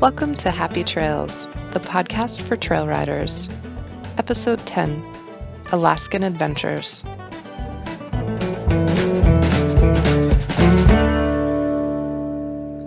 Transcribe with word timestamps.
Welcome 0.00 0.36
to 0.36 0.52
Happy 0.52 0.84
Trails, 0.84 1.48
the 1.72 1.80
podcast 1.80 2.40
for 2.42 2.56
trail 2.56 2.86
riders. 2.86 3.48
Episode 4.16 4.64
10 4.64 5.04
Alaskan 5.72 6.22
Adventures. 6.22 7.02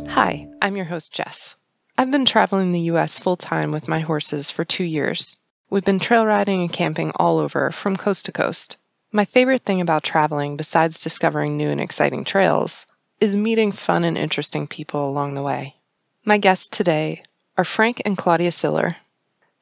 Hi, 0.07 0.47
I'm 0.61 0.75
your 0.77 0.85
host, 0.85 1.11
Jess. 1.11 1.57
I've 1.97 2.09
been 2.09 2.25
traveling 2.25 2.71
the 2.71 2.91
US 2.91 3.19
full 3.19 3.35
time 3.35 3.71
with 3.71 3.87
my 3.87 3.99
horses 3.99 4.49
for 4.49 4.63
two 4.63 4.85
years. 4.85 5.37
We've 5.69 5.83
been 5.83 5.99
trail 5.99 6.25
riding 6.25 6.61
and 6.61 6.71
camping 6.71 7.11
all 7.15 7.39
over 7.39 7.71
from 7.71 7.97
coast 7.97 8.27
to 8.27 8.31
coast. 8.31 8.77
My 9.13 9.25
favorite 9.25 9.63
thing 9.63 9.81
about 9.81 10.03
traveling, 10.03 10.55
besides 10.55 11.01
discovering 11.01 11.57
new 11.57 11.69
and 11.69 11.81
exciting 11.81 12.23
trails, 12.23 12.87
is 13.19 13.35
meeting 13.35 13.73
fun 13.73 14.05
and 14.05 14.17
interesting 14.17 14.67
people 14.67 15.09
along 15.09 15.33
the 15.33 15.41
way. 15.41 15.75
My 16.23 16.37
guests 16.37 16.69
today 16.69 17.23
are 17.57 17.65
Frank 17.65 18.01
and 18.05 18.17
Claudia 18.17 18.53
Siller. 18.53 18.95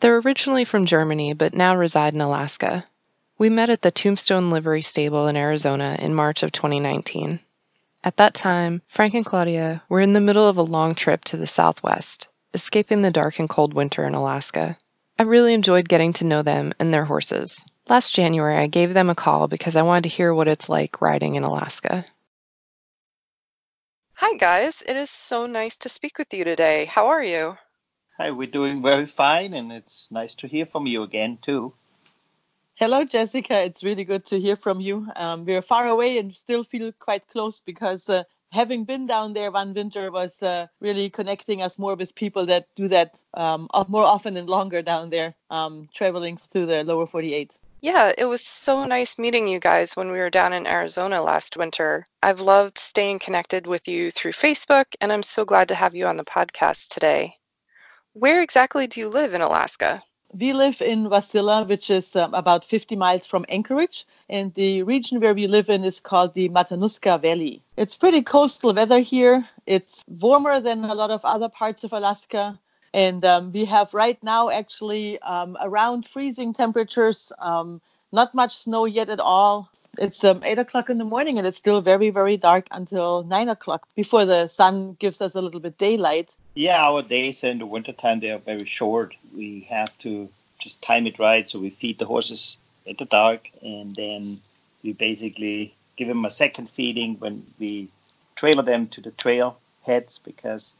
They're 0.01 0.19
originally 0.19 0.65
from 0.65 0.85
Germany 0.85 1.33
but 1.33 1.55
now 1.55 1.75
reside 1.75 2.13
in 2.13 2.21
Alaska. 2.21 2.85
We 3.39 3.49
met 3.49 3.71
at 3.71 3.81
the 3.81 3.89
Tombstone 3.89 4.51
Livery 4.51 4.83
Stable 4.83 5.25
in 5.27 5.35
Arizona 5.35 5.97
in 5.97 6.13
March 6.13 6.43
of 6.43 6.51
2019. 6.51 7.39
At 8.03 8.17
that 8.17 8.35
time, 8.35 8.83
Frank 8.87 9.15
and 9.15 9.25
Claudia 9.25 9.81
were 9.89 10.01
in 10.01 10.13
the 10.13 10.21
middle 10.21 10.47
of 10.47 10.57
a 10.57 10.61
long 10.61 10.93
trip 10.93 11.23
to 11.25 11.37
the 11.37 11.47
southwest, 11.47 12.27
escaping 12.53 13.01
the 13.01 13.09
dark 13.09 13.39
and 13.39 13.49
cold 13.49 13.73
winter 13.73 14.05
in 14.05 14.13
Alaska. 14.13 14.77
I 15.17 15.23
really 15.23 15.55
enjoyed 15.55 15.89
getting 15.89 16.13
to 16.13 16.25
know 16.25 16.43
them 16.43 16.71
and 16.77 16.93
their 16.93 17.05
horses. 17.05 17.65
Last 17.89 18.13
January, 18.13 18.55
I 18.55 18.67
gave 18.67 18.93
them 18.93 19.09
a 19.09 19.15
call 19.15 19.47
because 19.47 19.75
I 19.75 19.81
wanted 19.81 20.03
to 20.03 20.15
hear 20.15 20.31
what 20.31 20.47
it's 20.47 20.69
like 20.69 21.01
riding 21.01 21.33
in 21.33 21.43
Alaska. 21.43 22.05
Hi, 24.13 24.37
guys. 24.37 24.83
It 24.87 24.95
is 24.95 25.09
so 25.09 25.47
nice 25.47 25.75
to 25.77 25.89
speak 25.89 26.19
with 26.19 26.31
you 26.31 26.43
today. 26.43 26.85
How 26.85 27.07
are 27.07 27.23
you? 27.23 27.57
Hi, 28.19 28.29
we're 28.29 28.45
doing 28.45 28.83
very 28.83 29.07
fine, 29.07 29.55
and 29.55 29.71
it's 29.71 30.07
nice 30.11 30.35
to 30.35 30.47
hear 30.47 30.67
from 30.67 30.85
you 30.85 31.01
again, 31.01 31.39
too. 31.41 31.73
Hello, 32.75 33.05
Jessica. 33.05 33.59
It's 33.63 33.83
really 33.83 34.03
good 34.03 34.23
to 34.25 34.39
hear 34.39 34.55
from 34.55 34.79
you. 34.79 35.07
Um, 35.15 35.45
we're 35.45 35.63
far 35.63 35.87
away 35.87 36.19
and 36.19 36.37
still 36.37 36.63
feel 36.63 36.91
quite 36.91 37.27
close 37.27 37.59
because 37.59 38.07
uh, 38.07 38.21
having 38.51 38.83
been 38.83 39.07
down 39.07 39.33
there 39.33 39.49
one 39.49 39.73
winter 39.73 40.11
was 40.11 40.43
uh, 40.43 40.67
really 40.79 41.09
connecting 41.09 41.63
us 41.63 41.79
more 41.79 41.95
with 41.95 42.13
people 42.13 42.45
that 42.45 42.67
do 42.75 42.87
that 42.89 43.19
um, 43.33 43.67
more 43.87 44.05
often 44.05 44.37
and 44.37 44.47
longer 44.47 44.83
down 44.83 45.09
there, 45.09 45.33
um, 45.49 45.89
traveling 45.91 46.37
through 46.37 46.67
the 46.67 46.83
lower 46.83 47.07
48. 47.07 47.57
Yeah, 47.81 48.11
it 48.17 48.25
was 48.25 48.43
so 48.43 48.83
nice 48.83 49.17
meeting 49.17 49.47
you 49.47 49.61
guys 49.61 49.95
when 49.95 50.11
we 50.11 50.17
were 50.17 50.29
down 50.29 50.51
in 50.51 50.67
Arizona 50.67 51.21
last 51.21 51.55
winter. 51.55 52.05
I've 52.21 52.41
loved 52.41 52.77
staying 52.77 53.19
connected 53.19 53.67
with 53.67 53.87
you 53.87 54.11
through 54.11 54.33
Facebook, 54.33 54.85
and 54.99 55.13
I'm 55.13 55.23
so 55.23 55.45
glad 55.45 55.69
to 55.69 55.75
have 55.75 55.95
you 55.95 56.05
on 56.07 56.17
the 56.17 56.25
podcast 56.25 56.87
today. 56.89 57.37
Where 58.11 58.41
exactly 58.41 58.87
do 58.87 58.99
you 58.99 59.07
live 59.07 59.33
in 59.33 59.39
Alaska? 59.39 60.03
We 60.33 60.51
live 60.51 60.81
in 60.81 61.09
Wasilla, 61.09 61.65
which 61.65 61.89
is 61.89 62.17
um, 62.17 62.33
about 62.33 62.65
50 62.65 62.97
miles 62.97 63.25
from 63.25 63.45
Anchorage, 63.47 64.05
and 64.29 64.53
the 64.53 64.83
region 64.83 65.21
where 65.21 65.33
we 65.33 65.47
live 65.47 65.69
in 65.69 65.85
is 65.85 66.01
called 66.01 66.33
the 66.33 66.49
Matanuska 66.49 67.19
Valley. 67.21 67.63
It's 67.77 67.97
pretty 67.97 68.23
coastal 68.23 68.73
weather 68.73 68.99
here. 68.99 69.47
It's 69.65 70.03
warmer 70.05 70.59
than 70.59 70.83
a 70.83 70.93
lot 70.93 71.11
of 71.11 71.23
other 71.23 71.47
parts 71.47 71.85
of 71.85 71.93
Alaska, 71.93 72.59
and 72.93 73.23
um, 73.25 73.51
we 73.51 73.65
have 73.65 73.93
right 73.93 74.21
now 74.23 74.49
actually 74.49 75.19
um, 75.21 75.57
around 75.59 76.05
freezing 76.05 76.53
temperatures. 76.53 77.31
Um, 77.39 77.81
not 78.11 78.33
much 78.33 78.57
snow 78.57 78.85
yet 78.85 79.09
at 79.09 79.19
all. 79.19 79.69
It's 79.97 80.23
um, 80.23 80.43
8 80.43 80.59
o'clock 80.59 80.89
in 80.89 80.97
the 80.97 81.03
morning 81.03 81.37
and 81.37 81.47
it's 81.47 81.57
still 81.57 81.81
very, 81.81 82.09
very 82.09 82.37
dark 82.37 82.67
until 82.71 83.23
9 83.23 83.49
o'clock 83.49 83.87
before 83.95 84.25
the 84.25 84.47
sun 84.47 84.95
gives 84.99 85.21
us 85.21 85.35
a 85.35 85.41
little 85.41 85.59
bit 85.59 85.77
daylight. 85.77 86.33
Yeah, 86.53 86.81
our 86.81 87.01
days 87.01 87.43
in 87.43 87.59
the 87.59 87.65
wintertime, 87.65 88.19
they 88.19 88.31
are 88.31 88.37
very 88.37 88.65
short. 88.65 89.15
We 89.35 89.67
have 89.69 89.95
to 89.99 90.29
just 90.59 90.81
time 90.81 91.07
it 91.07 91.19
right. 91.19 91.49
So 91.49 91.59
we 91.59 91.69
feed 91.69 91.99
the 91.99 92.05
horses 92.05 92.57
in 92.85 92.95
the 92.97 93.05
dark 93.05 93.49
and 93.61 93.93
then 93.95 94.23
we 94.83 94.93
basically 94.93 95.73
give 95.95 96.07
them 96.07 96.25
a 96.25 96.31
second 96.31 96.69
feeding 96.69 97.15
when 97.15 97.45
we 97.59 97.89
trailer 98.35 98.63
them 98.63 98.87
to 98.87 99.01
the 99.01 99.11
trail 99.11 99.59
heads 99.83 100.19
because 100.19 100.75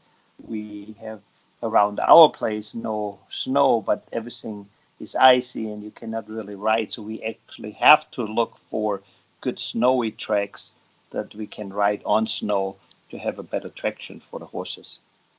we 0.46 0.94
have 1.00 1.20
around 1.62 2.00
our 2.00 2.30
place 2.30 2.74
no 2.74 3.18
snow, 3.28 3.80
but 3.80 4.06
everything 4.12 4.68
is 4.98 5.16
icy 5.16 5.70
and 5.70 5.82
you 5.82 5.90
cannot 5.90 6.28
really 6.28 6.54
ride. 6.54 6.92
So 6.92 7.02
we 7.02 7.22
actually 7.22 7.74
have 7.80 8.10
to 8.12 8.22
look 8.24 8.56
for 8.70 9.02
good 9.40 9.58
snowy 9.58 10.10
tracks 10.10 10.74
that 11.10 11.34
we 11.34 11.46
can 11.46 11.72
ride 11.72 12.02
on 12.04 12.26
snow 12.26 12.76
to 13.10 13.18
have 13.18 13.38
a 13.38 13.42
better 13.42 13.68
traction 13.68 14.20
for 14.20 14.38
the 14.38 14.46
horses. 14.46 14.98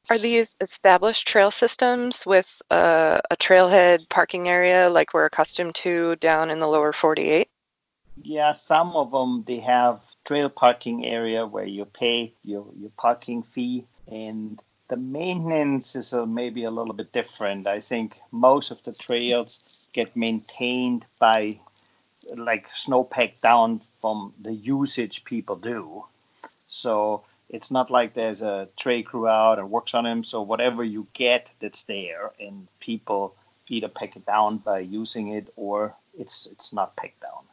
Are 0.09 0.17
these 0.17 0.55
established 0.59 1.27
trail 1.27 1.51
systems 1.51 2.25
with 2.25 2.61
a, 2.69 3.21
a 3.31 3.37
trailhead 3.37 4.09
parking 4.09 4.49
area 4.49 4.89
like 4.89 5.13
we're 5.13 5.25
accustomed 5.25 5.75
to 5.75 6.15
down 6.17 6.49
in 6.49 6.59
the 6.59 6.67
lower 6.67 6.91
48? 6.91 7.47
Yeah, 8.23 8.51
some 8.51 8.91
of 8.95 9.11
them 9.11 9.43
they 9.47 9.59
have 9.59 10.01
trail 10.25 10.49
parking 10.49 11.05
area 11.05 11.45
where 11.45 11.65
you 11.65 11.85
pay 11.85 12.33
your, 12.43 12.67
your 12.77 12.91
parking 12.97 13.43
fee 13.43 13.85
and 14.11 14.61
the 14.91 14.97
maintenance 14.97 15.95
is 15.95 16.11
a, 16.11 16.25
maybe 16.25 16.65
a 16.65 16.69
little 16.69 16.93
bit 16.93 17.13
different. 17.13 17.65
I 17.65 17.79
think 17.79 18.19
most 18.29 18.71
of 18.71 18.83
the 18.83 18.91
trails 18.91 19.87
get 19.93 20.17
maintained 20.17 21.05
by 21.17 21.59
like 22.35 22.67
snowpack 22.73 23.39
down 23.39 23.79
from 24.01 24.33
the 24.41 24.51
usage 24.51 25.23
people 25.23 25.55
do. 25.55 26.03
So 26.67 27.23
it's 27.49 27.71
not 27.71 27.89
like 27.89 28.13
there's 28.13 28.41
a 28.41 28.67
trail 28.75 29.01
crew 29.03 29.29
out 29.29 29.59
and 29.59 29.71
works 29.71 29.93
on 29.93 30.03
them. 30.03 30.25
So 30.25 30.41
whatever 30.41 30.83
you 30.83 31.07
get, 31.13 31.49
that's 31.61 31.83
there, 31.83 32.31
and 32.37 32.67
people 32.81 33.33
either 33.69 33.87
pack 33.87 34.17
it 34.17 34.25
down 34.25 34.57
by 34.57 34.79
using 34.79 35.29
it 35.29 35.47
or 35.55 35.95
it's 36.19 36.49
it's 36.51 36.73
not 36.73 36.97
packed 36.97 37.21
down. 37.21 37.43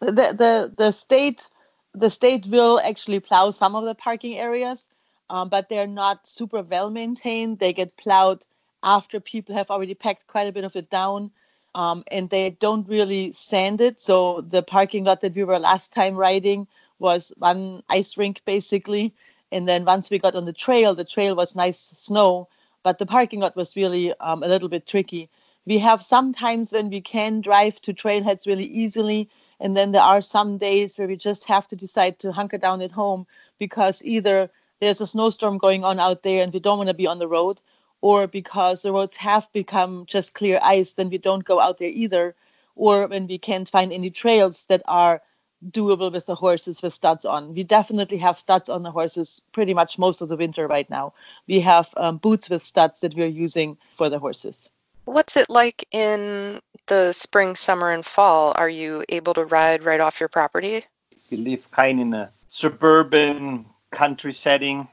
The 0.00 0.12
the 0.12 0.74
the 0.76 0.90
state 0.90 1.48
the 1.94 2.10
state 2.10 2.46
will 2.46 2.78
actually 2.78 3.20
plow 3.20 3.52
some 3.52 3.74
of 3.74 3.86
the 3.86 3.94
parking 3.94 4.36
areas 4.36 4.90
um, 5.30 5.48
but 5.48 5.68
they're 5.68 5.86
not 5.86 6.26
super 6.26 6.62
well 6.62 6.90
maintained. 6.90 7.58
They 7.58 7.72
get 7.72 7.96
plowed 7.96 8.44
after 8.82 9.20
people 9.20 9.54
have 9.54 9.70
already 9.70 9.94
packed 9.94 10.26
quite 10.26 10.48
a 10.48 10.52
bit 10.52 10.64
of 10.64 10.76
it 10.76 10.90
down. 10.90 11.30
Um, 11.74 12.02
and 12.10 12.30
they 12.30 12.50
don't 12.50 12.88
really 12.88 13.32
sand 13.32 13.80
it. 13.80 14.00
So 14.00 14.40
the 14.40 14.62
parking 14.62 15.04
lot 15.04 15.20
that 15.20 15.34
we 15.34 15.44
were 15.44 15.58
last 15.58 15.92
time 15.92 16.16
riding 16.16 16.66
was 16.98 17.32
one 17.38 17.82
ice 17.88 18.16
rink 18.16 18.40
basically. 18.44 19.14
And 19.52 19.68
then 19.68 19.84
once 19.84 20.10
we 20.10 20.18
got 20.18 20.34
on 20.34 20.44
the 20.44 20.52
trail, 20.52 20.94
the 20.94 21.04
trail 21.04 21.34
was 21.34 21.54
nice 21.54 21.78
snow, 21.78 22.48
but 22.82 22.98
the 22.98 23.06
parking 23.06 23.40
lot 23.40 23.56
was 23.56 23.76
really 23.76 24.12
um, 24.18 24.42
a 24.42 24.48
little 24.48 24.68
bit 24.68 24.86
tricky. 24.86 25.28
We 25.66 25.78
have 25.78 26.02
sometimes 26.02 26.72
when 26.72 26.88
we 26.88 27.00
can 27.00 27.42
drive 27.42 27.80
to 27.82 27.92
trailheads 27.92 28.46
really 28.46 28.64
easily, 28.64 29.28
and 29.60 29.76
then 29.76 29.92
there 29.92 30.02
are 30.02 30.22
some 30.22 30.56
days 30.56 30.96
where 30.96 31.08
we 31.08 31.16
just 31.16 31.44
have 31.48 31.66
to 31.68 31.76
decide 31.76 32.18
to 32.20 32.32
hunker 32.32 32.58
down 32.58 32.80
at 32.80 32.90
home 32.90 33.26
because 33.58 34.02
either 34.02 34.50
there's 34.80 35.00
a 35.00 35.06
snowstorm 35.06 35.58
going 35.58 35.84
on 35.84 35.98
out 35.98 36.22
there 36.22 36.42
and 36.42 36.52
we 36.52 36.60
don't 36.60 36.78
want 36.78 36.88
to 36.88 36.94
be 36.94 37.06
on 37.06 37.18
the 37.18 37.28
road, 37.28 37.60
or 38.00 38.26
because 38.26 38.82
the 38.82 38.92
roads 38.92 39.16
have 39.16 39.52
become 39.52 40.06
just 40.06 40.34
clear 40.34 40.60
ice, 40.62 40.92
then 40.92 41.10
we 41.10 41.18
don't 41.18 41.44
go 41.44 41.60
out 41.60 41.78
there 41.78 41.88
either, 41.88 42.34
or 42.76 43.06
when 43.06 43.26
we 43.26 43.38
can't 43.38 43.68
find 43.68 43.92
any 43.92 44.10
trails 44.10 44.64
that 44.66 44.82
are 44.86 45.20
doable 45.66 46.12
with 46.12 46.26
the 46.26 46.36
horses 46.36 46.82
with 46.82 46.94
studs 46.94 47.24
on. 47.24 47.54
We 47.54 47.64
definitely 47.64 48.18
have 48.18 48.38
studs 48.38 48.68
on 48.68 48.82
the 48.82 48.92
horses 48.92 49.42
pretty 49.52 49.74
much 49.74 49.98
most 49.98 50.20
of 50.20 50.28
the 50.28 50.36
winter 50.36 50.66
right 50.66 50.88
now. 50.88 51.14
We 51.48 51.60
have 51.60 51.92
um, 51.96 52.18
boots 52.18 52.48
with 52.48 52.62
studs 52.62 53.00
that 53.00 53.14
we're 53.14 53.26
using 53.26 53.76
for 53.92 54.08
the 54.08 54.20
horses. 54.20 54.70
What's 55.04 55.36
it 55.36 55.50
like 55.50 55.86
in 55.90 56.60
the 56.86 57.12
spring, 57.12 57.56
summer, 57.56 57.90
and 57.90 58.04
fall? 58.04 58.52
Are 58.54 58.68
you 58.68 59.04
able 59.08 59.34
to 59.34 59.44
ride 59.44 59.82
right 59.82 60.00
off 60.00 60.20
your 60.20 60.28
property? 60.28 60.84
We 61.30 61.38
live 61.38 61.70
kind 61.70 61.98
of 61.98 62.06
in 62.06 62.14
a 62.14 62.30
suburban 62.48 63.66
country 63.90 64.32
setting, 64.32 64.88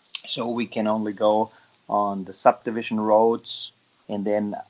so 0.00 0.48
we 0.48 0.66
can 0.66 0.86
only 0.86 1.12
go 1.12 1.50
on 1.88 2.24
the 2.24 2.32
subdivision 2.32 3.00
roads. 3.00 3.72
And 4.08 4.24
then 4.24 4.54
uh, 4.54 4.60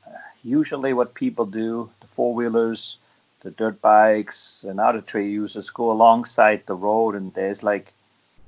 usually 0.43 0.93
what 0.93 1.15
people 1.15 1.47
do, 1.47 1.91
the 2.01 2.07
four 2.09 2.35
wheelers, 2.35 2.99
the 3.41 3.51
dirt 3.51 3.81
bikes, 3.81 4.65
and 4.65 4.81
other 4.81 5.01
trail 5.01 5.27
users 5.27 5.71
go 5.71 5.93
alongside 5.93 6.67
the 6.67 6.75
road, 6.75 7.15
and 7.15 7.33
there's 7.35 7.63
like 7.63 7.93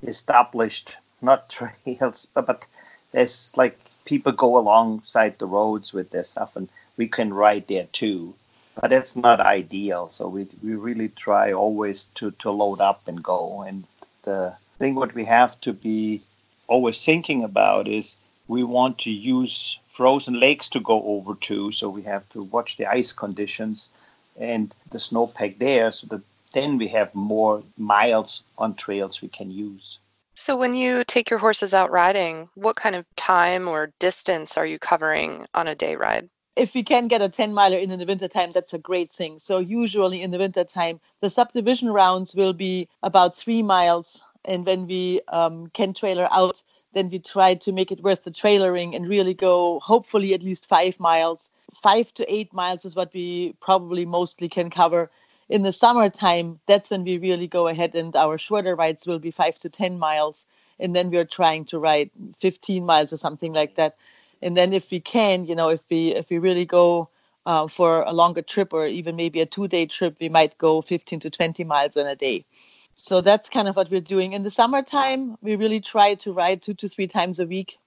established 0.03 0.97
not 1.21 1.49
trails, 1.85 2.27
but, 2.35 2.47
but 2.47 2.67
there's 3.13 3.53
like 3.57 3.79
people 4.05 4.33
go 4.33 4.59
alongside 4.59 5.39
the 5.39 5.47
roads 5.47 5.93
with 5.93 6.11
their 6.11 6.25
stuff, 6.25 6.57
and 6.57 6.69
we 6.97 7.09
can 7.09 7.33
ride 7.35 7.67
there 7.69 7.87
too. 7.93 8.35
But 8.81 8.93
it's 8.93 9.17
not 9.17 9.41
ideal, 9.41 10.09
so 10.11 10.29
we 10.29 10.47
we 10.63 10.75
really 10.75 11.09
try 11.09 11.53
always 11.53 12.05
to 12.17 12.31
to 12.43 12.51
load 12.51 12.81
up 12.81 13.09
and 13.09 13.23
go. 13.23 13.63
And 13.63 13.85
the 14.23 14.57
I 14.79 14.85
think 14.85 14.97
what 14.97 15.13
we 15.13 15.25
have 15.25 15.61
to 15.63 15.73
be 15.73 16.23
always 16.69 17.05
thinking 17.05 17.43
about 17.43 17.89
is 17.89 18.17
we 18.47 18.63
want 18.63 18.99
to 18.99 19.11
use 19.11 19.81
frozen 19.89 20.39
lakes 20.39 20.69
to 20.69 20.81
go 20.81 21.03
over 21.03 21.35
to, 21.35 21.73
so 21.73 21.89
we 21.89 22.03
have 22.03 22.29
to 22.31 22.45
watch 22.45 22.77
the 22.77 22.87
ice 22.87 23.11
conditions 23.11 23.91
and 24.39 24.73
the 24.91 24.99
snowpack 24.99 25.59
there 25.59 25.91
so 25.91 26.07
that 26.07 26.23
then 26.53 26.79
we 26.79 26.87
have 26.89 27.13
more 27.13 27.65
miles 27.77 28.45
on 28.57 28.77
trails 28.77 29.21
we 29.21 29.27
can 29.27 29.51
use. 29.51 29.99
So, 30.37 30.57
when 30.57 30.77
you 30.77 31.03
take 31.03 31.29
your 31.29 31.41
horses 31.41 31.75
out 31.75 31.91
riding, 31.91 32.49
what 32.55 32.77
kind 32.77 32.95
of 32.95 33.05
time 33.17 33.67
or 33.67 33.93
distance 33.99 34.57
are 34.57 34.65
you 34.65 34.79
covering 34.79 35.47
on 35.55 35.67
a 35.67 35.75
day 35.75 35.97
ride? 35.97 36.29
if 36.59 36.75
we 36.75 36.83
can 36.83 37.07
get 37.07 37.23
a 37.23 37.29
10 37.29 37.55
miler 37.55 37.79
in 37.79 37.91
in 37.91 37.99
the 37.99 38.05
wintertime, 38.05 38.51
that's 38.53 38.75
a 38.75 38.79
great 38.79 39.13
thing. 39.13 39.39
So 39.39 39.59
usually 39.59 40.23
in 40.23 40.33
the 40.33 40.39
wintertime, 40.39 41.01
the 41.21 41.31
subdivision 41.31 41.89
rounds 41.89 42.35
will 42.35 42.53
be 42.53 42.89
about 43.03 43.37
three 43.37 43.63
miles. 43.63 44.21
And 44.49 44.67
when 44.67 44.87
we 44.87 45.21
um, 45.29 45.69
can 45.69 45.95
trailer 45.95 46.29
out, 46.33 46.63
then 46.95 47.11
we 47.11 47.19
try 47.19 47.55
to 47.55 47.73
make 47.73 47.93
it 47.93 48.03
worth 48.03 48.25
the 48.25 48.31
trailering 48.31 48.97
and 48.97 49.09
really 49.09 49.35
go 49.35 49.79
hopefully 49.81 50.35
at 50.35 50.43
least 50.43 50.67
five 50.67 50.99
miles. 50.99 51.51
Five 51.73 52.13
to 52.15 52.33
eight 52.33 52.53
miles 52.53 52.85
is 52.85 52.97
what 52.97 53.13
we 53.13 53.55
probably 53.61 54.07
mostly 54.07 54.49
can 54.49 54.71
cover. 54.71 55.11
In 55.49 55.63
the 55.63 55.73
summertime, 55.73 56.59
that's 56.67 56.91
when 56.91 57.05
we 57.05 57.19
really 57.19 57.47
go 57.47 57.69
ahead 57.69 57.95
and 57.95 58.17
our 58.17 58.39
shorter 58.39 58.75
rides 58.75 59.07
will 59.07 59.19
be 59.19 59.31
five 59.31 59.59
to 59.61 59.69
10 59.69 59.99
miles. 59.99 60.47
And 60.81 60.97
then 60.97 61.11
we're 61.11 61.25
trying 61.25 61.67
to 61.67 61.79
ride 61.79 62.11
15 62.39 62.85
miles 62.85 63.13
or 63.13 63.19
something 63.19 63.53
like 63.53 63.75
that 63.77 63.97
and 64.43 64.57
then 64.57 64.73
if 64.73 64.91
we 64.91 65.01
can 65.01 65.47
you 65.47 65.55
know 65.55 65.69
if 65.69 65.81
we 65.91 66.15
if 66.15 66.31
we 66.31 66.39
really 66.39 66.65
go 66.65 67.09
uh, 67.47 67.67
for 67.67 68.03
a 68.03 68.13
longer 68.13 68.43
trip 68.43 68.73
or 68.73 68.87
even 68.87 69.17
maybe 69.17 69.41
a 69.41 69.47
two 69.47 69.69
day 69.69 69.87
trip 69.87 70.17
we 70.21 70.29
might 70.29 70.57
go 70.59 70.81
15 70.81 71.21
to 71.21 71.31
20 71.31 71.65
miles 71.65 71.97
in 71.97 72.07
a 72.07 72.17
day 72.17 72.45
so 72.99 73.21
that's 73.21 73.49
kind 73.49 73.69
of 73.69 73.77
what 73.77 73.91
we're 73.91 74.01
doing 74.01 74.33
in 74.33 74.43
the 74.43 74.51
summertime 74.51 75.37
we 75.41 75.57
really 75.57 75.81
try 75.81 76.15
to 76.15 76.33
ride 76.33 76.61
two 76.61 76.75
to 76.75 76.89
three 76.89 77.07
times 77.07 77.41
a 77.41 77.47
week 77.47 77.79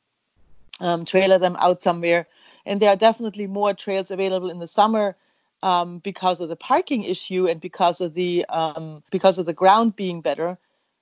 um, 0.80 1.06
trailer 1.06 1.38
them 1.38 1.56
out 1.60 1.82
somewhere 1.82 2.28
and 2.66 2.82
there 2.82 2.90
are 2.90 2.96
definitely 2.96 3.48
more 3.48 3.74
trails 3.74 4.12
available 4.12 4.50
in 4.50 4.60
the 4.60 4.68
summer 4.68 5.16
um, 5.64 6.00
because 6.00 6.42
of 6.42 6.50
the 6.50 6.56
parking 6.56 7.04
issue 7.04 7.48
and 7.48 7.62
because 7.62 8.02
of 8.02 8.14
the 8.14 8.46
um, 8.50 9.04
because 9.12 9.38
of 9.38 9.46
the 9.46 9.54
ground 9.54 9.96
being 9.96 10.22
better 10.22 10.58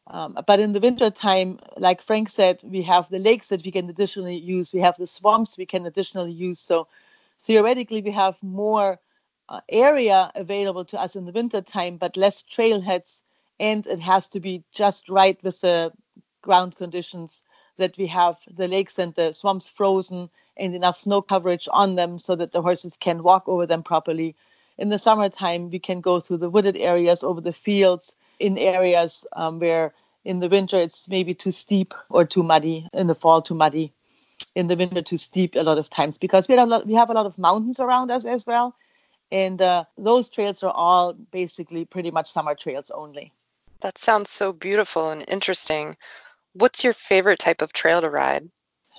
um, 0.09 0.39
but 0.47 0.59
in 0.59 0.73
the 0.73 0.79
winter 0.79 1.11
time, 1.11 1.59
like 1.77 2.01
Frank 2.01 2.29
said, 2.29 2.59
we 2.63 2.81
have 2.83 3.09
the 3.09 3.19
lakes 3.19 3.49
that 3.49 3.63
we 3.63 3.71
can 3.71 3.89
additionally 3.89 4.37
use. 4.37 4.73
We 4.73 4.79
have 4.79 4.97
the 4.97 5.05
swamps 5.05 5.57
we 5.57 5.67
can 5.67 5.85
additionally 5.85 6.31
use. 6.31 6.59
So 6.59 6.87
theoretically, 7.39 8.01
we 8.01 8.11
have 8.11 8.41
more 8.41 8.99
uh, 9.47 9.61
area 9.69 10.31
available 10.33 10.85
to 10.85 10.99
us 10.99 11.15
in 11.15 11.25
the 11.25 11.31
winter 11.31 11.61
time, 11.61 11.97
but 11.97 12.17
less 12.17 12.43
trailheads. 12.43 13.19
And 13.59 13.85
it 13.87 13.99
has 13.99 14.27
to 14.29 14.39
be 14.39 14.63
just 14.71 15.09
right 15.09 15.37
with 15.43 15.61
the 15.61 15.91
ground 16.41 16.75
conditions 16.75 17.43
that 17.77 17.97
we 17.97 18.07
have 18.07 18.37
the 18.49 18.67
lakes 18.67 18.99
and 18.99 19.13
the 19.15 19.33
swamps 19.33 19.67
frozen 19.67 20.29
and 20.55 20.75
enough 20.75 20.97
snow 20.97 21.21
coverage 21.21 21.67
on 21.71 21.95
them 21.95 22.19
so 22.19 22.35
that 22.35 22.51
the 22.51 22.61
horses 22.61 22.97
can 22.99 23.23
walk 23.23 23.47
over 23.47 23.65
them 23.65 23.83
properly. 23.83 24.35
In 24.77 24.89
the 24.89 24.97
summertime, 24.97 25.69
we 25.69 25.79
can 25.79 26.01
go 26.01 26.19
through 26.19 26.37
the 26.37 26.49
wooded 26.49 26.77
areas, 26.77 27.23
over 27.23 27.41
the 27.41 27.53
fields, 27.53 28.15
in 28.39 28.57
areas 28.57 29.25
um, 29.33 29.59
where 29.59 29.93
in 30.23 30.39
the 30.39 30.49
winter 30.49 30.77
it's 30.77 31.07
maybe 31.09 31.33
too 31.33 31.51
steep 31.51 31.93
or 32.09 32.25
too 32.25 32.43
muddy. 32.43 32.87
In 32.93 33.07
the 33.07 33.15
fall, 33.15 33.41
too 33.41 33.55
muddy. 33.55 33.93
In 34.55 34.67
the 34.67 34.75
winter, 34.77 35.01
too 35.01 35.17
steep 35.17 35.55
a 35.55 35.63
lot 35.63 35.77
of 35.77 35.89
times 35.89 36.17
because 36.17 36.47
we 36.47 36.55
have 36.55 36.67
a 36.67 36.71
lot, 36.71 36.87
we 36.87 36.93
have 36.93 37.09
a 37.09 37.13
lot 37.13 37.25
of 37.25 37.37
mountains 37.37 37.79
around 37.79 38.11
us 38.11 38.25
as 38.25 38.45
well, 38.45 38.75
and 39.31 39.61
uh, 39.61 39.83
those 39.97 40.29
trails 40.29 40.63
are 40.63 40.71
all 40.71 41.13
basically 41.13 41.85
pretty 41.85 42.11
much 42.11 42.31
summer 42.31 42.55
trails 42.55 42.89
only. 42.91 43.33
That 43.81 43.97
sounds 43.97 44.29
so 44.29 44.51
beautiful 44.51 45.09
and 45.09 45.23
interesting. 45.27 45.95
What's 46.53 46.83
your 46.83 46.93
favorite 46.93 47.39
type 47.39 47.61
of 47.61 47.71
trail 47.71 48.01
to 48.01 48.09
ride? 48.09 48.49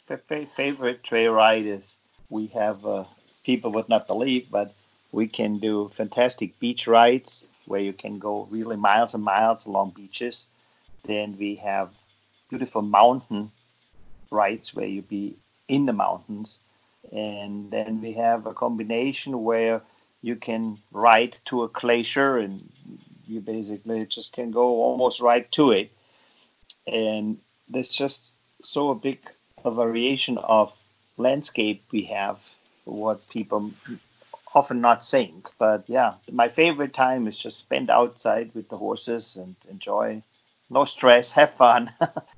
The 0.07 0.17
favorite 0.57 1.03
trail 1.03 1.33
ride 1.33 1.67
is 1.67 1.95
we 2.31 2.47
have 2.49 2.85
uh, 2.87 3.05
people 3.45 3.73
would 3.73 3.89
not 3.89 4.07
believe, 4.09 4.51
but 4.51 4.73
we 5.13 5.29
can 5.29 5.59
do 5.59 5.89
fantastic 5.89 6.59
beach 6.59 6.87
rides 6.87 7.49
where 7.67 7.81
you 7.81 7.93
can 7.93 8.19
go 8.19 8.49
really 8.51 8.77
miles 8.77 9.15
and 9.15 9.23
miles 9.23 9.67
along 9.67 9.91
beaches. 9.91 10.47
Then 11.03 11.37
we 11.39 11.57
have 11.57 11.91
beautiful 12.49 12.83
mountain 12.83 13.53
rides 14.31 14.75
where 14.75 14.87
you 14.87 15.03
be 15.03 15.37
in 15.69 15.87
the 15.87 15.93
mountains. 15.93 16.59
And 17.13 17.71
then 17.71 18.01
we 18.01 18.13
have 18.15 18.47
a 18.47 18.55
combination 18.55 19.43
where 19.43 19.83
you 20.23 20.37
can 20.37 20.79
ride 20.93 21.39
to 21.47 21.65
a 21.65 21.69
glacier 21.69 22.39
and 22.39 22.63
you 23.31 23.41
basically 23.41 24.05
just 24.07 24.33
can 24.33 24.51
go 24.51 24.83
almost 24.83 25.21
right 25.21 25.51
to 25.53 25.71
it. 25.71 25.93
And 26.87 27.39
there's 27.69 27.89
just 27.89 28.33
so 28.63 28.91
a 28.91 28.95
big 28.95 29.19
a 29.65 29.71
variation 29.71 30.39
of 30.39 30.73
landscape 31.17 31.85
we 31.93 32.03
have, 32.05 32.39
what 32.85 33.27
people 33.31 33.71
often 34.55 34.81
not 34.81 35.05
think. 35.05 35.49
But 35.59 35.85
yeah, 35.87 36.15
my 36.33 36.49
favorite 36.49 36.95
time 36.95 37.29
is 37.29 37.37
just 37.37 37.59
spend 37.59 37.91
outside 37.91 38.51
with 38.55 38.69
the 38.69 38.77
horses 38.77 39.37
and 39.37 39.55
enjoy. 39.71 40.23
No 40.69 40.85
stress, 40.85 41.33
have 41.33 41.53
fun. 41.55 41.93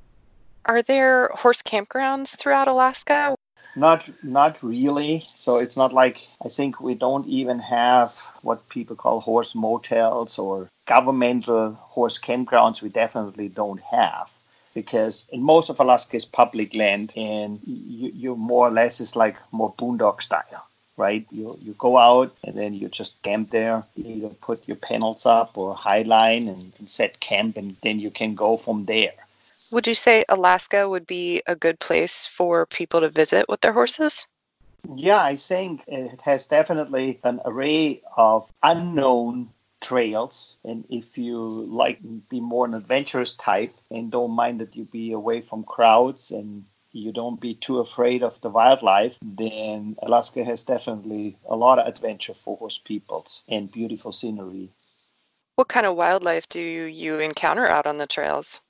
Are 0.65 0.83
there 0.83 1.29
horse 1.35 1.62
campgrounds 1.62 2.37
throughout 2.37 2.69
Alaska? 2.69 3.35
Not 3.74 4.10
not 4.22 4.62
really. 4.62 5.20
So 5.20 5.56
it's 5.56 5.76
not 5.76 5.92
like 5.92 6.26
I 6.44 6.48
think 6.48 6.80
we 6.80 6.94
don't 6.94 7.26
even 7.26 7.58
have 7.58 8.16
what 8.42 8.69
people 8.69 8.96
call 8.96 9.20
horse 9.20 9.54
motels 9.54 10.38
or 10.38 10.69
governmental 10.86 11.72
horse 11.72 12.19
campgrounds. 12.19 12.82
We 12.82 12.90
definitely 12.90 13.48
don't 13.48 13.80
have 13.80 14.30
because 14.74 15.26
in 15.30 15.42
most 15.42 15.70
of 15.70 15.80
Alaska 15.80 16.16
is 16.16 16.24
public 16.24 16.74
land 16.74 17.12
and 17.16 17.60
you, 17.66 18.10
you 18.14 18.36
more 18.36 18.69
or 18.69 18.70
less 18.70 19.00
is 19.00 19.16
like 19.16 19.36
more 19.52 19.72
boondock 19.74 20.22
style 20.22 20.66
right? 20.96 21.26
You 21.30 21.56
you 21.60 21.74
go 21.78 21.96
out 21.96 22.34
and 22.44 22.56
then 22.56 22.74
you 22.74 22.88
just 22.88 23.22
camp 23.22 23.50
there. 23.50 23.84
You 23.96 24.04
either 24.16 24.28
put 24.28 24.69
your 24.69 24.76
panels 24.76 25.26
up 25.26 25.56
or 25.56 25.74
high 25.74 26.02
line 26.02 26.48
and, 26.48 26.72
and 26.78 26.88
set 26.88 27.20
camp, 27.20 27.56
and 27.56 27.76
then 27.82 27.98
you 27.98 28.10
can 28.10 28.34
go 28.34 28.56
from 28.56 28.84
there. 28.84 29.14
Would 29.72 29.86
you 29.86 29.94
say 29.94 30.24
Alaska 30.28 30.86
would 30.86 31.06
be 31.06 31.42
a 31.46 31.56
good 31.56 31.80
place 31.80 32.26
for 32.26 32.66
people 32.66 33.00
to 33.00 33.08
visit 33.08 33.48
with 33.48 33.62
their 33.62 33.72
horses? 33.72 34.26
Yeah, 34.96 35.22
I 35.22 35.36
think 35.36 35.84
it 35.88 36.20
has 36.22 36.44
definitely 36.44 37.20
an 37.24 37.40
array 37.44 38.02
of 38.14 38.50
unknown 38.62 39.48
trails 39.80 40.58
and 40.62 40.84
if 40.90 41.16
you 41.16 41.38
like 41.38 41.98
be 42.28 42.40
more 42.40 42.66
an 42.66 42.74
adventurous 42.74 43.34
type 43.34 43.74
and 43.90 44.12
don't 44.12 44.30
mind 44.32 44.60
that 44.60 44.76
you 44.76 44.84
be 44.84 45.12
away 45.12 45.40
from 45.40 45.64
crowds 45.64 46.30
and 46.30 46.66
you 46.92 47.10
don't 47.10 47.40
be 47.40 47.54
too 47.54 47.78
afraid 47.78 48.22
of 48.22 48.38
the 48.42 48.50
wildlife, 48.50 49.19
then 49.22 49.96
Alaska 50.02 50.44
has 50.44 50.64
definitely 50.64 51.38
a 51.48 51.56
lot 51.56 51.78
of 51.78 51.86
adventure 51.86 52.34
for 52.34 52.58
horse 52.58 52.76
peoples 52.76 53.42
and 53.48 53.72
beautiful 53.72 54.12
scenery. 54.12 54.69
What 55.56 55.69
kind 55.69 55.86
of 55.86 55.96
wildlife 55.96 56.48
do 56.50 56.60
you 56.60 57.19
encounter 57.20 57.67
out 57.67 57.86
on 57.86 57.96
the 57.96 58.06
trails? 58.06 58.60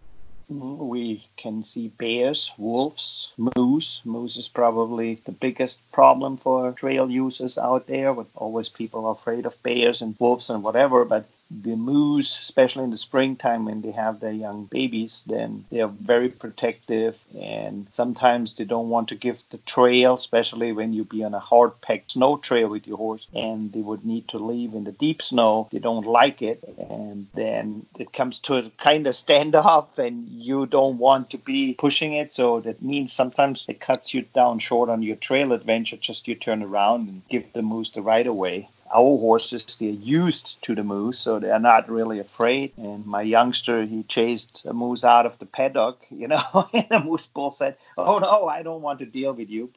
We 0.49 1.27
can 1.37 1.63
see 1.63 1.89
bears, 1.89 2.53
wolves, 2.59 3.33
moose. 3.57 4.03
Moose 4.05 4.37
is 4.37 4.49
probably 4.49 5.15
the 5.15 5.33
biggest 5.33 5.81
problem 5.93 6.37
for 6.37 6.73
trail 6.73 7.11
users 7.11 7.59
out 7.59 7.87
there. 7.87 8.13
With 8.13 8.29
always 8.35 8.69
people 8.69 9.11
afraid 9.11 9.47
of 9.47 9.63
bears 9.63 10.03
and 10.03 10.17
wolves 10.19 10.51
and 10.51 10.63
whatever, 10.63 11.05
but 11.05 11.27
the 11.61 11.77
moose, 11.77 12.41
especially 12.41 12.85
in 12.85 12.91
the 12.91 12.97
springtime 12.97 13.65
when 13.65 13.83
they 13.83 13.91
have 13.91 14.21
their 14.21 14.33
young 14.33 14.65
babies, 14.65 15.25
then 15.27 15.65
they 15.71 15.81
are 15.81 15.89
very 15.89 16.29
protective 16.29 17.19
and 17.39 17.87
sometimes 17.93 18.55
they 18.55 18.65
don't 18.65 18.89
want 18.89 19.09
to 19.09 19.15
give 19.15 19.43
the 19.51 19.59
trail, 19.59 20.15
especially 20.15 20.73
when 20.73 20.93
you 20.93 21.05
be 21.05 21.25
on 21.25 21.35
a 21.35 21.39
hard 21.39 21.81
packed 21.81 22.13
snow 22.13 22.37
trail 22.37 22.69
with 22.69 22.87
your 22.87 22.97
horse 22.97 23.27
and 23.35 23.73
they 23.73 23.81
would 23.81 24.05
need 24.05 24.29
to 24.29 24.39
leave 24.39 24.75
in 24.75 24.85
the 24.85 24.93
deep 24.93 25.21
snow. 25.21 25.69
They 25.71 25.79
don't 25.79 26.07
like 26.07 26.43
it 26.43 26.63
and 26.79 27.27
then 27.35 27.87
it 27.99 28.13
comes 28.13 28.39
to 28.41 28.57
a 28.57 28.71
kind 28.79 29.07
of 29.07 29.15
standoff 29.15 29.99
and 29.99 30.29
you 30.29 30.67
don't 30.67 30.99
want 30.99 31.31
to 31.31 31.39
be 31.39 31.75
pushing 31.75 32.15
it. 32.15 32.33
So 32.33 32.61
that 32.61 32.83
means 32.83 33.13
sometimes 33.13 33.67
it 33.69 33.81
cuts 33.81 34.15
you 34.15 34.23
down 34.23 34.59
short 34.59 34.89
on 34.89 35.03
your 35.03 35.17
trail 35.17 35.53
adventure, 35.53 35.97
just 35.97 36.29
you 36.29 36.35
turn 36.35 36.63
around 36.63 37.09
and 37.09 37.23
give 37.29 37.53
the 37.53 37.63
moose 37.63 37.91
the 37.91 38.03
right 38.03 38.27
of 38.27 38.37
way 38.37 38.69
our 38.93 39.19
horses 39.19 39.65
they're 39.77 39.89
used 39.89 40.63
to 40.65 40.75
the 40.75 40.85
moose, 40.85 41.19
so 41.19 41.39
they're 41.39 41.59
not 41.59 41.89
really 41.89 42.19
afraid. 42.19 42.73
And 42.77 43.07
my 43.07 43.23
youngster 43.23 43.83
he 43.85 44.03
chased 44.03 44.65
a 44.67 44.73
moose 44.73 45.05
out 45.05 45.27
of 45.27 45.39
the 45.39 45.47
paddock, 45.47 45.99
you 46.11 46.29
know, 46.29 46.69
and 46.73 46.89
the 46.91 47.01
moose 47.01 47.27
bull 47.27 47.51
said, 47.51 47.77
"Oh 47.97 48.19
no, 48.19 48.49
I 48.49 48.63
don't 48.63 48.83
want 48.83 48.99
to 49.01 49.07
deal 49.07 49.33
with 49.33 49.51
you." 49.51 49.71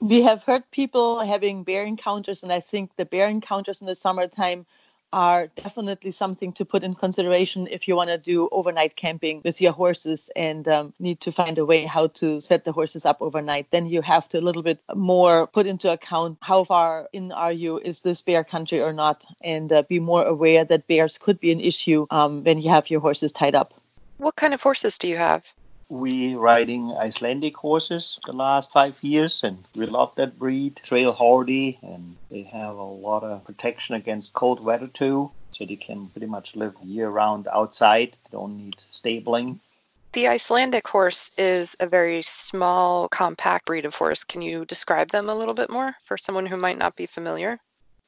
We 0.00 0.22
have 0.22 0.42
heard 0.42 0.70
people 0.70 1.20
having 1.20 1.64
bear 1.64 1.84
encounters, 1.84 2.42
and 2.42 2.52
I 2.52 2.60
think 2.60 2.94
the 2.96 3.04
bear 3.04 3.28
encounters 3.28 3.80
in 3.80 3.86
the 3.86 3.94
summertime 3.94 4.66
are 5.14 5.46
definitely 5.46 6.10
something 6.10 6.52
to 6.52 6.64
put 6.64 6.82
in 6.82 6.92
consideration 6.92 7.68
if 7.70 7.86
you 7.86 7.94
want 7.94 8.10
to 8.10 8.18
do 8.18 8.48
overnight 8.50 8.96
camping 8.96 9.40
with 9.44 9.60
your 9.60 9.70
horses 9.70 10.28
and 10.34 10.66
um, 10.66 10.92
need 10.98 11.20
to 11.20 11.30
find 11.30 11.56
a 11.56 11.64
way 11.64 11.84
how 11.84 12.08
to 12.08 12.40
set 12.40 12.64
the 12.64 12.72
horses 12.72 13.06
up 13.06 13.22
overnight. 13.22 13.70
Then 13.70 13.86
you 13.86 14.02
have 14.02 14.28
to 14.30 14.40
a 14.40 14.44
little 14.44 14.64
bit 14.64 14.80
more 14.92 15.46
put 15.46 15.66
into 15.66 15.92
account 15.92 16.38
how 16.42 16.64
far 16.64 17.08
in 17.12 17.30
are 17.30 17.52
you, 17.52 17.78
is 17.78 18.00
this 18.00 18.22
bear 18.22 18.42
country 18.42 18.82
or 18.82 18.92
not, 18.92 19.24
and 19.40 19.72
uh, 19.72 19.82
be 19.82 20.00
more 20.00 20.24
aware 20.24 20.64
that 20.64 20.88
bears 20.88 21.18
could 21.18 21.38
be 21.38 21.52
an 21.52 21.60
issue 21.60 22.06
um, 22.10 22.42
when 22.42 22.60
you 22.60 22.70
have 22.70 22.90
your 22.90 23.00
horses 23.00 23.30
tied 23.30 23.54
up. 23.54 23.72
What 24.16 24.34
kind 24.34 24.52
of 24.52 24.60
horses 24.60 24.98
do 24.98 25.06
you 25.06 25.16
have? 25.16 25.44
We 25.88 26.34
riding 26.34 26.92
Icelandic 26.92 27.56
horses 27.56 28.18
the 28.24 28.32
last 28.32 28.72
five 28.72 29.02
years, 29.02 29.44
and 29.44 29.58
we 29.74 29.86
love 29.86 30.14
that 30.16 30.38
breed. 30.38 30.76
Trail 30.76 31.12
hardy, 31.12 31.78
and 31.82 32.16
they 32.30 32.42
have 32.42 32.76
a 32.76 32.82
lot 32.82 33.22
of 33.22 33.44
protection 33.44 33.94
against 33.94 34.32
cold 34.32 34.64
weather 34.64 34.88
too. 34.88 35.30
so 35.50 35.64
they 35.64 35.76
can 35.76 36.08
pretty 36.08 36.26
much 36.26 36.56
live 36.56 36.74
year 36.82 37.08
round 37.08 37.46
outside. 37.46 38.12
They 38.12 38.30
don't 38.32 38.56
need 38.56 38.76
stabling. 38.90 39.60
The 40.12 40.28
Icelandic 40.28 40.86
horse 40.86 41.38
is 41.38 41.74
a 41.80 41.86
very 41.86 42.22
small, 42.22 43.08
compact 43.08 43.66
breed 43.66 43.84
of 43.84 43.94
horse. 43.94 44.24
Can 44.24 44.42
you 44.42 44.64
describe 44.64 45.10
them 45.10 45.28
a 45.28 45.34
little 45.34 45.54
bit 45.54 45.70
more 45.70 45.94
for 46.04 46.16
someone 46.16 46.46
who 46.46 46.56
might 46.56 46.78
not 46.78 46.96
be 46.96 47.06
familiar? 47.06 47.58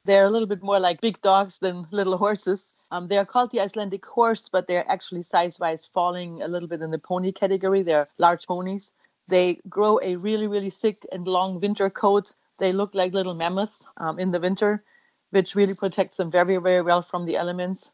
They're 0.07 0.25
a 0.25 0.31
little 0.31 0.47
bit 0.47 0.63
more 0.63 0.79
like 0.79 1.01
big 1.01 1.21
dogs 1.21 1.59
than 1.59 1.85
little 1.93 2.17
horses. 2.17 2.87
Um, 2.93 3.09
they 3.09 3.19
are 3.19 3.27
called 3.27 3.51
the 3.51 3.61
Icelandic 3.61 4.07
horse, 4.07 4.49
but 4.49 4.69
they're 4.69 4.89
actually 4.89 5.25
size 5.25 5.59
wise 5.59 5.85
falling 5.85 6.43
a 6.43 6.49
little 6.49 6.69
bit 6.69 6.81
in 6.81 6.93
the 6.93 6.99
pony 6.99 7.33
category. 7.33 7.83
They're 7.83 8.07
large 8.19 8.47
ponies. 8.47 8.93
They 9.29 9.61
grow 9.69 9.99
a 10.03 10.17
really, 10.17 10.47
really 10.47 10.71
thick 10.71 10.99
and 11.11 11.27
long 11.27 11.61
winter 11.61 11.91
coat. 11.91 12.35
They 12.59 12.73
look 12.73 12.95
like 12.95 13.13
little 13.13 13.35
mammoths 13.35 13.87
um, 13.97 14.19
in 14.21 14.31
the 14.31 14.41
winter, 14.41 14.85
which 15.31 15.57
really 15.57 15.75
protects 15.75 16.17
them 16.17 16.31
very, 16.31 16.57
very 16.59 16.83
well 16.83 17.03
from 17.03 17.27
the 17.27 17.37
elements 17.37 17.91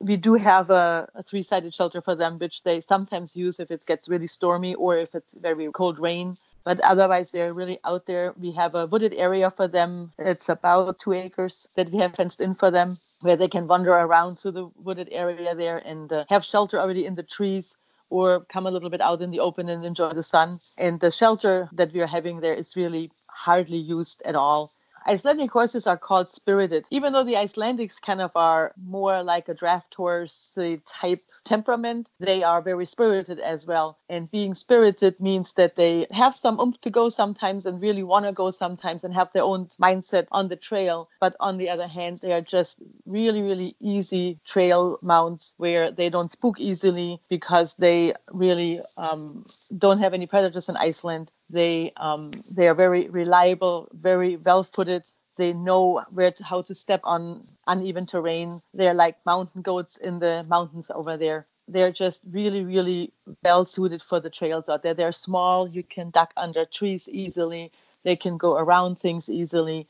we 0.00 0.16
do 0.16 0.34
have 0.34 0.70
a, 0.70 1.08
a 1.14 1.22
three-sided 1.22 1.74
shelter 1.74 2.00
for 2.00 2.14
them, 2.14 2.38
which 2.38 2.62
they 2.62 2.80
sometimes 2.80 3.36
use 3.36 3.60
if 3.60 3.70
it 3.70 3.86
gets 3.86 4.08
really 4.08 4.26
stormy 4.26 4.74
or 4.74 4.96
if 4.96 5.14
it's 5.14 5.32
very 5.32 5.70
cold 5.72 5.98
rain. 5.98 6.34
But 6.64 6.80
otherwise, 6.80 7.30
they're 7.30 7.54
really 7.54 7.78
out 7.84 8.06
there. 8.06 8.34
We 8.38 8.52
have 8.52 8.74
a 8.74 8.86
wooded 8.86 9.14
area 9.14 9.50
for 9.50 9.68
them. 9.68 10.12
It's 10.18 10.48
about 10.48 10.98
two 10.98 11.12
acres 11.12 11.68
that 11.76 11.90
we 11.90 11.98
have 11.98 12.14
fenced 12.14 12.40
in 12.40 12.54
for 12.54 12.70
them, 12.70 12.96
where 13.20 13.36
they 13.36 13.48
can 13.48 13.68
wander 13.68 13.92
around 13.92 14.36
through 14.38 14.52
the 14.52 14.68
wooded 14.82 15.08
area 15.12 15.54
there 15.54 15.78
and 15.78 16.12
uh, 16.12 16.24
have 16.28 16.44
shelter 16.44 16.80
already 16.80 17.06
in 17.06 17.14
the 17.14 17.22
trees 17.22 17.76
or 18.10 18.40
come 18.40 18.66
a 18.66 18.70
little 18.70 18.90
bit 18.90 19.00
out 19.00 19.22
in 19.22 19.30
the 19.30 19.40
open 19.40 19.68
and 19.68 19.84
enjoy 19.84 20.10
the 20.10 20.22
sun. 20.22 20.58
And 20.78 21.00
the 21.00 21.10
shelter 21.10 21.68
that 21.72 21.92
we 21.92 22.00
are 22.00 22.06
having 22.06 22.40
there 22.40 22.54
is 22.54 22.76
really 22.76 23.10
hardly 23.28 23.78
used 23.78 24.22
at 24.24 24.34
all. 24.34 24.70
Icelandic 25.06 25.50
horses 25.50 25.86
are 25.86 25.96
called 25.96 26.30
spirited, 26.30 26.84
even 26.90 27.12
though 27.12 27.24
the 27.24 27.34
Icelandics 27.34 28.00
kind 28.00 28.20
of 28.20 28.32
are 28.34 28.72
more 28.76 29.22
like 29.22 29.48
a 29.48 29.54
draft 29.54 29.94
horse 29.94 30.58
type 30.86 31.20
temperament. 31.44 32.08
They 32.18 32.42
are 32.42 32.60
very 32.60 32.86
spirited 32.86 33.38
as 33.38 33.66
well. 33.66 33.98
And 34.08 34.30
being 34.30 34.54
spirited 34.54 35.20
means 35.20 35.52
that 35.54 35.76
they 35.76 36.06
have 36.10 36.34
some 36.34 36.58
oomph 36.60 36.80
to 36.82 36.90
go 36.90 37.08
sometimes 37.08 37.66
and 37.66 37.80
really 37.80 38.02
want 38.02 38.24
to 38.24 38.32
go 38.32 38.50
sometimes 38.50 39.04
and 39.04 39.14
have 39.14 39.32
their 39.32 39.44
own 39.44 39.66
mindset 39.80 40.26
on 40.32 40.48
the 40.48 40.56
trail. 40.56 41.08
But 41.20 41.36
on 41.40 41.58
the 41.58 41.70
other 41.70 41.86
hand, 41.86 42.18
they 42.18 42.32
are 42.32 42.40
just 42.40 42.82
really, 43.04 43.42
really 43.42 43.76
easy 43.80 44.38
trail 44.44 44.98
mounts 45.02 45.54
where 45.56 45.90
they 45.90 46.10
don't 46.10 46.30
spook 46.30 46.58
easily 46.58 47.20
because 47.28 47.76
they 47.76 48.14
really 48.32 48.80
um, 48.96 49.44
don't 49.76 50.00
have 50.00 50.14
any 50.14 50.26
predators 50.26 50.68
in 50.68 50.76
Iceland. 50.76 51.30
They 51.50 51.92
um, 51.96 52.32
they 52.56 52.68
are 52.68 52.74
very 52.74 53.08
reliable, 53.08 53.88
very 53.92 54.36
well 54.36 54.64
footed. 54.64 55.04
They 55.36 55.52
know 55.52 56.02
where 56.12 56.30
to, 56.32 56.44
how 56.44 56.62
to 56.62 56.74
step 56.74 57.00
on 57.04 57.42
uneven 57.66 58.06
terrain. 58.06 58.60
They're 58.74 58.94
like 58.94 59.24
mountain 59.26 59.62
goats 59.62 59.96
in 59.96 60.18
the 60.18 60.44
mountains 60.48 60.90
over 60.92 61.16
there. 61.16 61.44
They're 61.68 61.92
just 61.92 62.22
really, 62.30 62.64
really 62.64 63.12
well 63.42 63.64
suited 63.64 64.02
for 64.02 64.20
the 64.20 64.30
trails 64.30 64.68
out 64.68 64.82
there. 64.82 64.94
They're 64.94 65.12
small. 65.12 65.68
You 65.68 65.82
can 65.82 66.10
duck 66.10 66.32
under 66.36 66.64
trees 66.64 67.08
easily. 67.08 67.70
They 68.02 68.16
can 68.16 68.38
go 68.38 68.56
around 68.56 68.98
things 68.98 69.28
easily. 69.28 69.86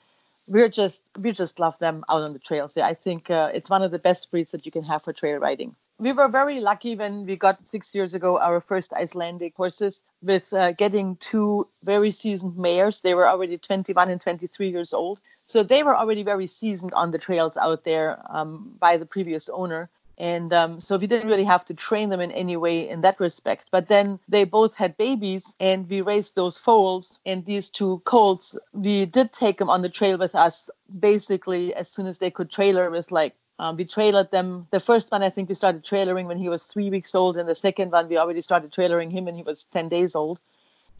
We're 0.49 0.69
just 0.69 1.01
we 1.19 1.33
just 1.33 1.59
love 1.59 1.79
them 1.79 2.05
out 2.09 2.23
on 2.23 2.33
the 2.33 2.39
trails. 2.39 2.77
I 2.77 2.95
think 2.95 3.31
uh, 3.31 3.51
it's 3.55 3.71
one 3.71 3.83
of 3.83 3.91
the 3.91 3.99
best 3.99 4.31
breeds 4.31 4.51
that 4.53 4.67
you 4.67 4.73
can 4.73 4.85
have 4.85 5.03
for 5.03 5.13
trail 5.13 5.39
riding 5.39 5.75
we 5.99 6.12
were 6.12 6.29
very 6.29 6.61
lucky 6.61 6.95
when 6.95 7.25
we 7.25 7.37
got 7.37 7.67
six 7.67 7.95
years 7.95 8.12
ago 8.12 8.38
our 8.38 8.61
first 8.61 8.93
Icelandic 8.93 9.57
horses 9.57 10.03
with 10.23 10.53
uh, 10.53 10.73
getting 10.73 11.17
two 11.17 11.67
very 11.85 12.11
seasoned 12.11 12.57
mares. 12.57 13.00
They 13.00 13.15
were 13.15 13.26
already 13.26 13.57
21 13.57 14.11
and 14.11 14.21
23 14.21 14.69
years 14.69 14.93
old. 14.93 15.19
So 15.45 15.62
they 15.62 15.83
were 15.83 15.97
already 15.97 16.23
very 16.23 16.49
seasoned 16.49 16.93
on 16.93 17.12
the 17.12 17.19
trails 17.19 17.57
out 17.57 17.85
there 17.85 18.21
um, 18.29 18.75
by 18.79 18.99
the 18.99 19.07
previous 19.07 19.49
owner. 19.49 19.88
And 20.19 20.53
um, 20.53 20.81
so 20.81 20.97
we 20.97 21.07
didn't 21.07 21.29
really 21.29 21.45
have 21.45 21.65
to 21.67 21.75
train 21.75 22.09
them 22.09 22.21
in 22.21 22.31
any 22.31 22.57
way 22.57 22.88
in 22.88 23.03
that 23.03 23.21
respect. 23.21 23.69
But 23.71 23.88
then 23.88 24.19
they 24.29 24.45
both 24.45 24.75
had 24.75 24.97
babies 24.97 25.55
and 25.61 25.88
we 25.88 26.00
raised 26.00 26.35
those 26.35 26.59
foals. 26.59 27.19
And 27.25 27.45
these 27.45 27.71
two 27.71 28.00
colts, 28.05 28.59
we 28.73 29.07
did 29.07 29.33
take 29.33 29.59
them 29.59 29.71
on 29.71 29.83
the 29.83 29.88
trail 29.88 30.19
with 30.19 30.35
us 30.35 30.69
basically 31.00 31.75
as 31.75 31.91
soon 31.91 32.07
as 32.07 32.19
they 32.19 32.31
could 32.31 32.50
trailer 32.50 32.91
with 32.91 33.11
like 33.12 33.35
um, 33.59 33.77
we 33.77 33.85
trailered 33.85 34.31
them. 34.31 34.67
The 34.71 34.81
first 34.81 35.11
one, 35.11 35.23
I 35.23 35.31
think 35.31 35.49
we 35.49 35.55
started 35.55 35.85
trailering 35.85 36.27
when 36.27 36.39
he 36.39 36.49
was 36.49 36.65
three 36.65 36.91
weeks 36.91 37.15
old, 37.15 37.37
and 37.37 37.49
the 37.49 37.55
second 37.55 37.91
one, 37.91 38.09
we 38.09 38.19
already 38.19 38.43
started 38.43 38.73
trailering 38.73 39.11
him 39.11 39.25
when 39.25 39.35
he 39.35 39.43
was 39.43 39.65
10 39.65 39.89
days 39.89 40.15
old. 40.15 40.39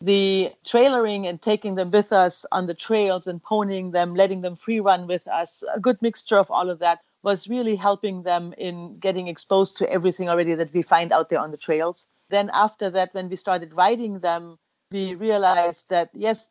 The 0.01 0.53
trailering 0.65 1.27
and 1.27 1.41
taking 1.41 1.75
them 1.75 1.91
with 1.91 2.13
us 2.13 2.45
on 2.53 2.67
the 2.67 2.75
trails 2.75 3.27
and 3.27 3.43
ponying 3.43 3.93
them, 3.93 4.15
letting 4.15 4.43
them 4.43 4.57
free 4.57 4.81
run 4.81 5.07
with 5.07 5.27
us, 5.29 5.65
a 5.73 5.81
good 5.81 6.01
mixture 6.03 6.37
of 6.37 6.51
all 6.51 6.69
of 6.71 6.81
that 6.81 7.01
was 7.23 7.49
really 7.49 7.77
helping 7.77 8.23
them 8.23 8.55
in 8.57 8.99
getting 8.99 9.29
exposed 9.29 9.79
to 9.79 9.91
everything 9.91 10.29
already 10.29 10.55
that 10.55 10.73
we 10.73 10.83
find 10.83 11.13
out 11.13 11.29
there 11.29 11.41
on 11.41 11.51
the 11.51 11.57
trails. 11.57 12.07
Then, 12.29 12.51
after 12.53 12.91
that, 12.91 13.15
when 13.15 13.29
we 13.29 13.37
started 13.37 13.73
riding 13.73 14.21
them, 14.21 14.59
we 14.91 15.15
realized 15.15 15.89
that 15.89 16.11
yes, 16.15 16.49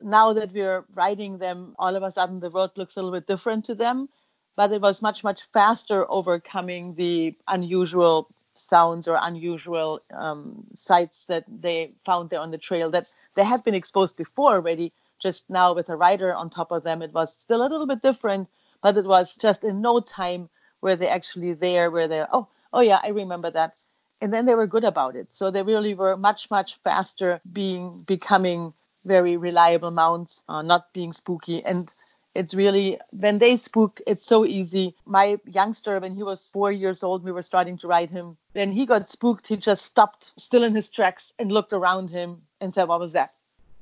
now 0.00 0.32
that 0.32 0.52
we're 0.52 0.84
riding 0.94 1.38
them, 1.38 1.74
all 1.78 1.96
of 1.96 2.02
a 2.02 2.12
sudden 2.12 2.40
the 2.40 2.50
world 2.50 2.72
looks 2.76 2.96
a 2.96 3.02
little 3.02 3.18
bit 3.18 3.26
different 3.26 3.64
to 3.66 3.74
them 3.74 4.08
but 4.56 4.72
it 4.72 4.80
was 4.80 5.02
much 5.02 5.24
much 5.24 5.42
faster 5.52 6.06
overcoming 6.10 6.94
the 6.94 7.34
unusual 7.48 8.28
sounds 8.56 9.08
or 9.08 9.18
unusual 9.20 10.00
um, 10.12 10.64
sights 10.74 11.24
that 11.26 11.44
they 11.48 11.90
found 12.04 12.30
there 12.30 12.40
on 12.40 12.50
the 12.50 12.58
trail 12.58 12.90
that 12.90 13.12
they 13.34 13.44
had 13.44 13.64
been 13.64 13.74
exposed 13.74 14.16
before 14.16 14.52
already. 14.54 14.92
Just 15.18 15.48
now 15.50 15.72
with 15.72 15.88
a 15.88 15.96
rider 15.96 16.34
on 16.34 16.50
top 16.50 16.72
of 16.72 16.82
them 16.82 17.02
it 17.02 17.12
was 17.12 17.36
still 17.36 17.62
a 17.62 17.70
little 17.70 17.86
bit 17.86 18.02
different 18.02 18.48
but 18.82 18.96
it 18.96 19.04
was 19.04 19.36
just 19.36 19.64
in 19.64 19.80
no 19.80 20.00
time 20.00 20.48
where 20.80 20.96
they 20.96 21.08
actually 21.08 21.52
there 21.54 21.90
where 21.90 22.08
they're 22.08 22.28
oh 22.32 22.48
oh 22.72 22.80
yeah 22.80 23.00
i 23.02 23.08
remember 23.08 23.50
that. 23.50 23.80
And 24.20 24.32
then 24.32 24.46
they 24.46 24.54
were 24.54 24.68
good 24.68 24.84
about 24.84 25.16
it. 25.16 25.28
So 25.34 25.50
they 25.50 25.62
really 25.62 25.94
were 25.94 26.16
much 26.16 26.50
much 26.50 26.76
faster 26.84 27.40
being 27.52 28.04
becoming 28.06 28.72
very 29.04 29.36
reliable 29.36 29.90
mounts 29.90 30.42
uh, 30.48 30.62
not 30.62 30.92
being 30.92 31.12
spooky. 31.12 31.64
And 31.64 31.88
it's 32.34 32.54
really 32.54 32.98
when 33.18 33.38
they 33.38 33.56
spook 33.56 34.00
it's 34.06 34.24
so 34.24 34.44
easy. 34.44 34.94
My 35.04 35.38
youngster 35.46 35.98
when 36.00 36.14
he 36.14 36.22
was 36.22 36.48
four 36.48 36.72
years 36.72 37.02
old 37.02 37.24
we 37.24 37.32
were 37.32 37.42
starting 37.42 37.78
to 37.78 37.88
ride 37.88 38.10
him. 38.10 38.36
When 38.52 38.72
he 38.72 38.86
got 38.86 39.08
spooked 39.08 39.46
he 39.46 39.56
just 39.56 39.84
stopped 39.84 40.32
still 40.40 40.62
in 40.62 40.74
his 40.74 40.90
tracks 40.90 41.32
and 41.38 41.52
looked 41.52 41.72
around 41.72 42.10
him 42.10 42.42
and 42.60 42.72
said 42.72 42.88
what 42.88 43.00
was 43.00 43.12
that? 43.12 43.30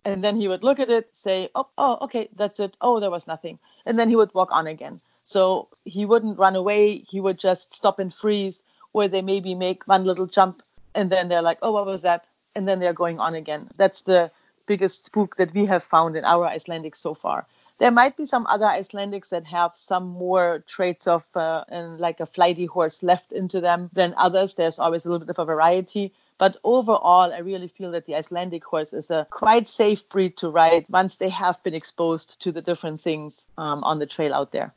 And 0.04 0.24
then 0.24 0.36
he 0.36 0.48
would 0.48 0.64
look 0.64 0.80
at 0.80 0.88
it 0.88 1.16
say 1.16 1.48
oh, 1.54 1.68
oh 1.78 1.98
okay 2.02 2.28
that's 2.34 2.60
it. 2.60 2.76
Oh 2.80 3.00
there 3.00 3.10
was 3.10 3.26
nothing. 3.26 3.58
And 3.86 3.98
then 3.98 4.08
he 4.08 4.16
would 4.16 4.34
walk 4.34 4.50
on 4.52 4.66
again. 4.66 5.00
So 5.24 5.68
he 5.84 6.04
wouldn't 6.04 6.38
run 6.38 6.56
away. 6.56 6.98
He 6.98 7.20
would 7.20 7.38
just 7.38 7.72
stop 7.72 7.98
and 7.98 8.12
freeze 8.12 8.62
or 8.92 9.06
they 9.06 9.22
maybe 9.22 9.54
make 9.54 9.86
one 9.86 10.04
little 10.04 10.26
jump 10.26 10.62
and 10.94 11.08
then 11.10 11.28
they're 11.28 11.42
like 11.42 11.58
oh 11.62 11.72
what 11.72 11.86
was 11.86 12.02
that? 12.02 12.24
And 12.56 12.66
then 12.66 12.80
they're 12.80 12.92
going 12.92 13.20
on 13.20 13.34
again. 13.34 13.68
That's 13.76 14.00
the 14.02 14.32
biggest 14.66 15.06
spook 15.06 15.36
that 15.36 15.54
we 15.54 15.66
have 15.66 15.82
found 15.84 16.16
in 16.16 16.24
our 16.24 16.44
icelandic 16.46 16.96
so 16.96 17.14
far 17.14 17.46
there 17.80 17.90
might 17.90 18.14
be 18.14 18.26
some 18.26 18.46
other 18.46 18.66
Icelandics 18.66 19.30
that 19.30 19.46
have 19.46 19.74
some 19.74 20.06
more 20.06 20.62
traits 20.66 21.06
of 21.06 21.24
uh, 21.34 21.64
like 21.70 22.20
a 22.20 22.26
flighty 22.26 22.66
horse 22.66 23.02
left 23.02 23.32
into 23.32 23.62
them 23.62 23.88
than 23.94 24.12
others. 24.18 24.54
There's 24.54 24.78
always 24.78 25.06
a 25.06 25.10
little 25.10 25.26
bit 25.26 25.30
of 25.30 25.38
a 25.38 25.46
variety. 25.46 26.12
But 26.36 26.58
overall, 26.62 27.32
I 27.32 27.38
really 27.38 27.68
feel 27.68 27.92
that 27.92 28.04
the 28.04 28.16
Icelandic 28.16 28.64
horse 28.64 28.92
is 28.92 29.10
a 29.10 29.26
quite 29.30 29.66
safe 29.66 30.08
breed 30.10 30.36
to 30.38 30.50
ride 30.50 30.84
once 30.90 31.16
they 31.16 31.30
have 31.30 31.62
been 31.62 31.72
exposed 31.72 32.42
to 32.42 32.52
the 32.52 32.60
different 32.60 33.00
things 33.00 33.46
um, 33.56 33.82
on 33.82 33.98
the 33.98 34.06
trail 34.06 34.34
out 34.34 34.52
there. 34.52 34.74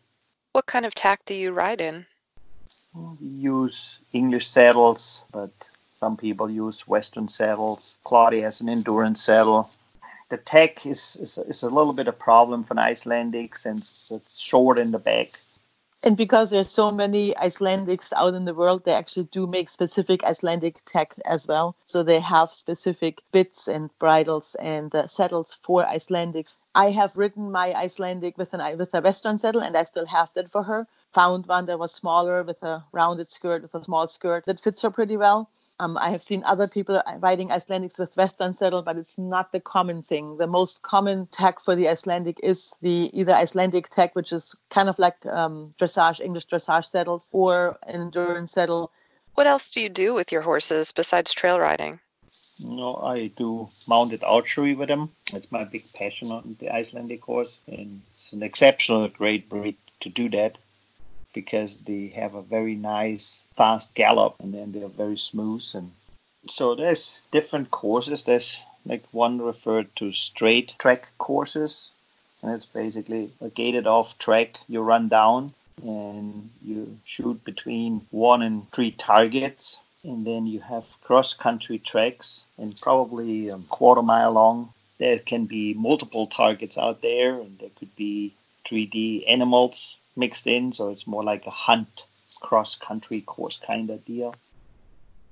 What 0.53 0.65
kind 0.65 0.86
of 0.86 0.95
tack 0.95 1.25
do 1.25 1.36
you 1.36 1.51
ride 1.51 1.81
in? 1.81 2.05
We 2.95 3.27
use 3.27 4.00
English 4.13 4.48
saddles, 4.48 5.25
but 5.29 5.51
some 5.98 6.15
people 6.15 6.50
use 6.50 6.88
Western 6.88 7.27
saddles. 7.27 7.98
Claudia 8.05 8.43
has 8.43 8.62
an 8.62 8.69
endurance 8.69 9.22
saddle 9.22 9.67
the 10.34 10.38
tack 10.38 10.84
is, 10.88 11.16
is, 11.18 11.38
is 11.38 11.62
a 11.62 11.70
little 11.70 11.94
bit 11.94 12.08
of 12.08 12.18
problem 12.18 12.63
for 12.63 12.74
an 12.74 12.80
Icelandic 12.80 13.56
since 13.56 14.12
it's 14.12 14.40
short 14.40 14.80
in 14.80 14.90
the 14.90 14.98
back. 14.98 15.30
And 16.04 16.18
because 16.18 16.50
there's 16.50 16.72
so 16.72 16.90
many 16.90 17.36
Icelandics 17.36 18.12
out 18.13 18.34
in 18.34 18.46
the 18.46 18.56
world, 18.56 18.84
they 18.84 18.94
actually 18.94 19.28
do 19.32 19.46
make 19.46 19.70
specific 19.70 20.24
Icelandic 20.24 20.84
tack 20.86 21.13
as 21.24 21.46
well. 21.46 21.75
So 21.86 22.02
they 22.02 22.20
have 22.20 22.52
specific 22.52 23.22
bits 23.32 23.68
and 23.68 23.92
bridles 24.00 24.56
and 24.56 24.94
uh, 24.96 25.06
saddles 25.06 25.54
for 25.62 25.86
Icelandics. 25.86 26.58
I 26.74 26.90
have 26.90 27.16
ridden 27.16 27.52
my 27.52 27.72
Icelandic 27.72 28.36
with 28.36 28.56
an 28.56 28.78
with 28.80 28.96
a 28.96 29.02
Western 29.02 29.38
saddle, 29.38 29.62
and 29.62 29.78
I 29.78 29.84
still 29.84 30.08
have 30.08 30.34
that 30.34 30.52
for 30.52 30.63
her. 30.63 30.88
Found 31.12 31.46
one 31.46 31.68
that 31.68 31.78
was 31.78 31.94
smaller 31.94 32.42
with 32.42 32.63
a 32.63 32.84
rounded 32.92 33.30
skirt, 33.30 33.62
with 33.62 33.75
a 33.75 33.84
small 33.84 34.08
skirt 34.08 34.46
that 34.46 34.60
fits 34.60 34.82
her 34.82 34.90
pretty 34.90 35.16
well. 35.16 35.48
Um, 35.80 35.98
I 35.98 36.12
have 36.12 36.22
seen 36.22 36.44
other 36.46 36.68
people 36.68 37.01
riding 37.18 37.50
Icelandics 37.50 37.98
with 37.98 38.15
Western 38.15 38.53
saddle, 38.53 38.84
but 38.84 38.96
it's 38.96 39.18
not 39.18 39.51
the 39.51 39.60
common 39.60 40.03
thing. 40.03 40.38
The 40.38 40.48
most 40.48 40.82
common 40.82 41.25
tack 41.27 41.60
for 41.60 41.75
the 41.75 41.89
Icelandic 41.89 42.39
is 42.44 42.74
the 42.82 43.10
either 43.12 43.34
Icelandic 43.34 43.89
tack, 43.89 44.15
which 44.15 44.32
is 44.32 44.56
kind 44.70 44.88
of 44.88 45.00
like 45.00 45.25
um, 45.25 45.74
dressage, 45.80 46.20
English 46.20 46.48
dressage 46.48 46.86
saddles, 46.86 47.27
or 47.32 47.77
an 47.84 48.01
endurance 48.01 48.51
saddle. 48.51 48.92
What 49.34 49.48
else 49.48 49.72
do 49.72 49.82
you 49.82 49.89
do 49.89 50.13
with 50.13 50.32
your 50.32 50.44
horses 50.44 50.92
besides 50.92 51.34
trail 51.34 51.60
riding? 51.60 52.00
No, 52.63 52.96
I 52.96 53.27
do 53.27 53.68
mounted 53.88 54.24
archery 54.24 54.75
with 54.75 54.89
them. 54.89 55.10
It's 55.34 55.51
my 55.51 55.63
big 55.63 55.82
passion 55.96 56.32
on 56.32 56.56
the 56.60 56.70
Icelandic 56.70 57.24
horse, 57.24 57.58
and 57.68 58.01
it's 58.13 58.32
an 58.32 58.44
exceptional, 58.44 59.08
great 59.08 59.50
breed 59.50 59.77
to 60.01 60.10
do 60.10 60.30
that. 60.30 60.58
Because 61.34 61.78
they 61.82 62.08
have 62.08 62.36
a 62.36 62.42
very 62.42 62.75
nice 62.75 63.44
fast 63.56 63.94
gallop 63.94 64.36
and 64.40 64.54
then 64.54 64.72
they're 64.72 64.88
very 64.88 65.18
smooth. 65.18 65.63
And 65.75 65.92
so 66.48 66.75
there's 66.75 67.18
different 67.32 67.72
courses. 67.72 68.24
There's 68.24 68.60
like 68.86 69.04
one 69.12 69.42
referred 69.42 69.96
to 69.98 70.13
straight 70.13 70.74
track 70.78 71.08
courses 71.18 71.90
and 72.42 72.54
it's 72.54 72.66
basically 72.66 73.32
a 73.42 73.50
gated 73.50 73.88
off 73.88 74.18
track. 74.20 74.60
You 74.68 74.82
run 74.82 75.08
down 75.08 75.50
and 75.82 76.50
you 76.63 76.98
shoot 77.06 77.44
between 77.44 78.06
one 78.12 78.42
and 78.42 78.70
three 78.72 78.92
targets 78.92 79.82
and 80.04 80.28
then 80.28 80.46
you 80.46 80.60
have 80.60 80.86
cross 81.02 81.34
country 81.34 81.80
tracks 81.80 82.46
and 82.58 82.75
probably 82.82 83.48
a 83.50 83.58
quarter 83.70 84.02
mile 84.02 84.34
long. 84.34 84.70
There 85.00 85.20
can 85.20 85.46
be 85.46 85.74
multiple 85.74 86.28
targets 86.28 86.78
out 86.78 87.02
there 87.02 87.34
and 87.36 87.58
there 87.58 87.72
could 87.80 87.96
be 87.96 88.34
3d 88.66 89.24
animals 89.28 89.98
mixed 90.15 90.48
in 90.48 90.72
so 90.72 90.89
it's 90.89 91.08
more 91.08 91.24
like 91.24 91.46
a 91.46 91.51
hunt 91.51 92.05
cross 92.41 92.77
country 92.79 93.22
course 93.22 93.60
kind 93.60 93.89
of 93.89 94.03
deal 94.05 94.34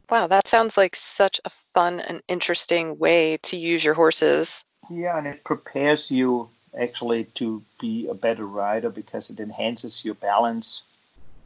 wow 0.09 0.27
that 0.27 0.47
sounds 0.47 0.77
like 0.77 0.95
such 0.95 1.39
a 1.45 1.50
fun 1.73 2.00
and 2.00 2.21
interesting 2.27 2.97
way 2.97 3.38
to 3.38 3.57
use 3.57 3.83
your 3.83 3.93
horses 3.93 4.63
yeah 4.89 5.17
and 5.17 5.27
it 5.27 5.43
prepares 5.43 6.11
you 6.11 6.50
actually 6.77 7.25
to 7.25 7.61
be 7.79 8.07
a 8.07 8.13
better 8.13 8.45
rider 8.45 8.89
because 8.89 9.29
it 9.29 9.39
enhances 9.39 10.05
your 10.05 10.15
balance. 10.15 10.97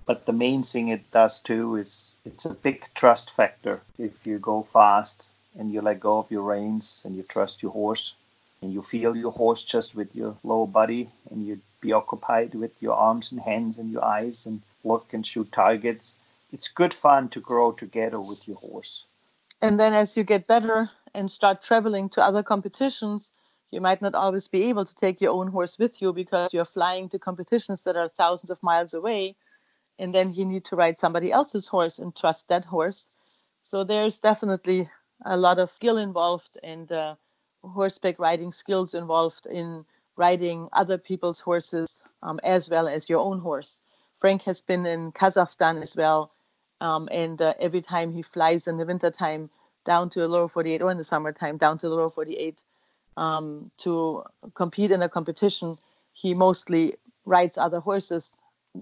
But 0.06 0.26
the 0.26 0.34
main 0.34 0.64
thing 0.64 0.90
it 0.90 1.10
does 1.12 1.40
too 1.40 1.78
is 1.78 2.12
it's 2.26 2.46
a 2.46 2.54
big 2.54 2.86
trust 2.94 3.32
factor. 3.32 3.82
If 3.98 4.28
you 4.28 4.38
go 4.38 4.64
fast 4.64 5.30
and 5.58 5.72
you 5.72 5.82
let 5.82 6.00
go 6.00 6.20
of 6.20 6.30
your 6.30 6.44
reins 6.44 7.02
and 7.06 7.16
you 7.16 7.24
trust 7.24 7.64
your 7.64 7.72
horse 7.72 8.14
and 8.62 8.72
you 8.72 8.82
feel 8.82 9.16
your 9.16 9.32
horse 9.32 9.64
just 9.64 9.96
with 9.96 10.16
your 10.16 10.38
lower 10.44 10.68
body 10.68 11.10
and 11.32 11.46
you 11.46 11.60
be 11.86 11.94
occupied 11.94 12.56
with 12.56 12.82
your 12.82 12.96
arms 12.96 13.32
and 13.32 13.40
hands 13.42 13.78
and 13.78 13.92
your 13.92 14.04
eyes 14.04 14.46
and 14.46 14.62
look 14.84 15.14
and 15.14 15.26
shoot 15.26 15.52
targets, 15.52 16.16
it's 16.52 16.68
good 16.68 16.94
fun 16.94 17.30
to 17.30 17.40
grow 17.40 17.72
together 17.72 18.20
with 18.20 18.48
your 18.48 18.58
horse. 18.58 19.06
And 19.62 19.80
then 19.80 19.94
as 19.94 20.18
you 20.18 20.24
get 20.24 20.48
better 20.48 20.90
and 21.14 21.32
start 21.32 21.62
traveling 21.62 22.10
to 22.10 22.24
other 22.24 22.44
competitions, 22.44 23.32
you 23.72 23.82
might 23.82 24.02
not 24.02 24.16
always 24.16 24.48
be 24.48 24.70
able 24.70 24.86
to 24.86 24.96
take 24.96 25.22
your 25.22 25.34
own 25.34 25.48
horse 25.48 25.80
with 25.80 26.02
you 26.02 26.14
because 26.14 26.54
you're 26.54 26.74
flying 26.80 27.10
to 27.10 27.20
competitions 27.20 27.84
that 27.84 27.96
are 27.96 28.10
thousands 28.10 28.52
of 28.52 28.62
miles 28.64 28.94
away. 28.94 29.36
And 29.98 30.14
then 30.14 30.34
you 30.34 30.46
need 30.46 30.66
to 30.66 30.76
ride 30.76 31.00
somebody 31.00 31.32
else's 31.32 31.68
horse 31.68 32.00
and 32.00 32.16
trust 32.16 32.50
that 32.50 32.66
horse. 32.66 33.08
So 33.62 33.84
there's 33.84 34.20
definitely 34.20 34.90
a 35.26 35.38
lot 35.38 35.58
of 35.60 35.72
skill 35.72 35.98
involved 35.98 36.58
and 36.64 36.92
uh, 36.92 37.16
horseback 37.64 38.20
riding 38.20 38.52
skills 38.52 38.94
involved 38.94 39.46
in 39.46 39.86
riding 40.18 40.70
other 40.74 40.98
people's 40.98 41.40
horses 41.40 42.04
um, 42.24 42.40
as 42.44 42.70
well 42.70 42.88
as 42.88 43.10
your 43.10 43.20
own 43.20 43.40
horse. 43.40 43.80
Frank 44.20 44.44
has 44.44 44.62
been 44.62 44.86
in 44.86 45.12
Kazakhstan 45.12 45.82
as 45.82 45.96
well. 45.96 46.32
Um, 46.82 47.08
and 47.12 47.42
uh, 47.42 47.54
every 47.60 47.82
time 47.82 48.12
he 48.12 48.22
flies 48.22 48.68
in 48.68 48.78
the 48.78 48.86
wintertime 48.86 49.50
down 49.86 50.10
to 50.10 50.20
the 50.20 50.28
lower 50.28 50.48
48 50.48 50.82
or 50.82 50.92
in 50.92 50.98
the 50.98 51.04
summertime 51.04 51.58
down 51.58 51.78
to 51.80 51.90
the 51.90 51.96
lower 51.96 52.10
48, 52.10 52.62
um, 53.18 53.72
to 53.78 54.24
compete 54.54 54.92
in 54.92 55.02
a 55.02 55.10
competition, 55.10 55.76
he 56.14 56.34
mostly 56.34 56.96
rides 57.26 57.58
other 57.58 57.80
horses. 57.80 58.32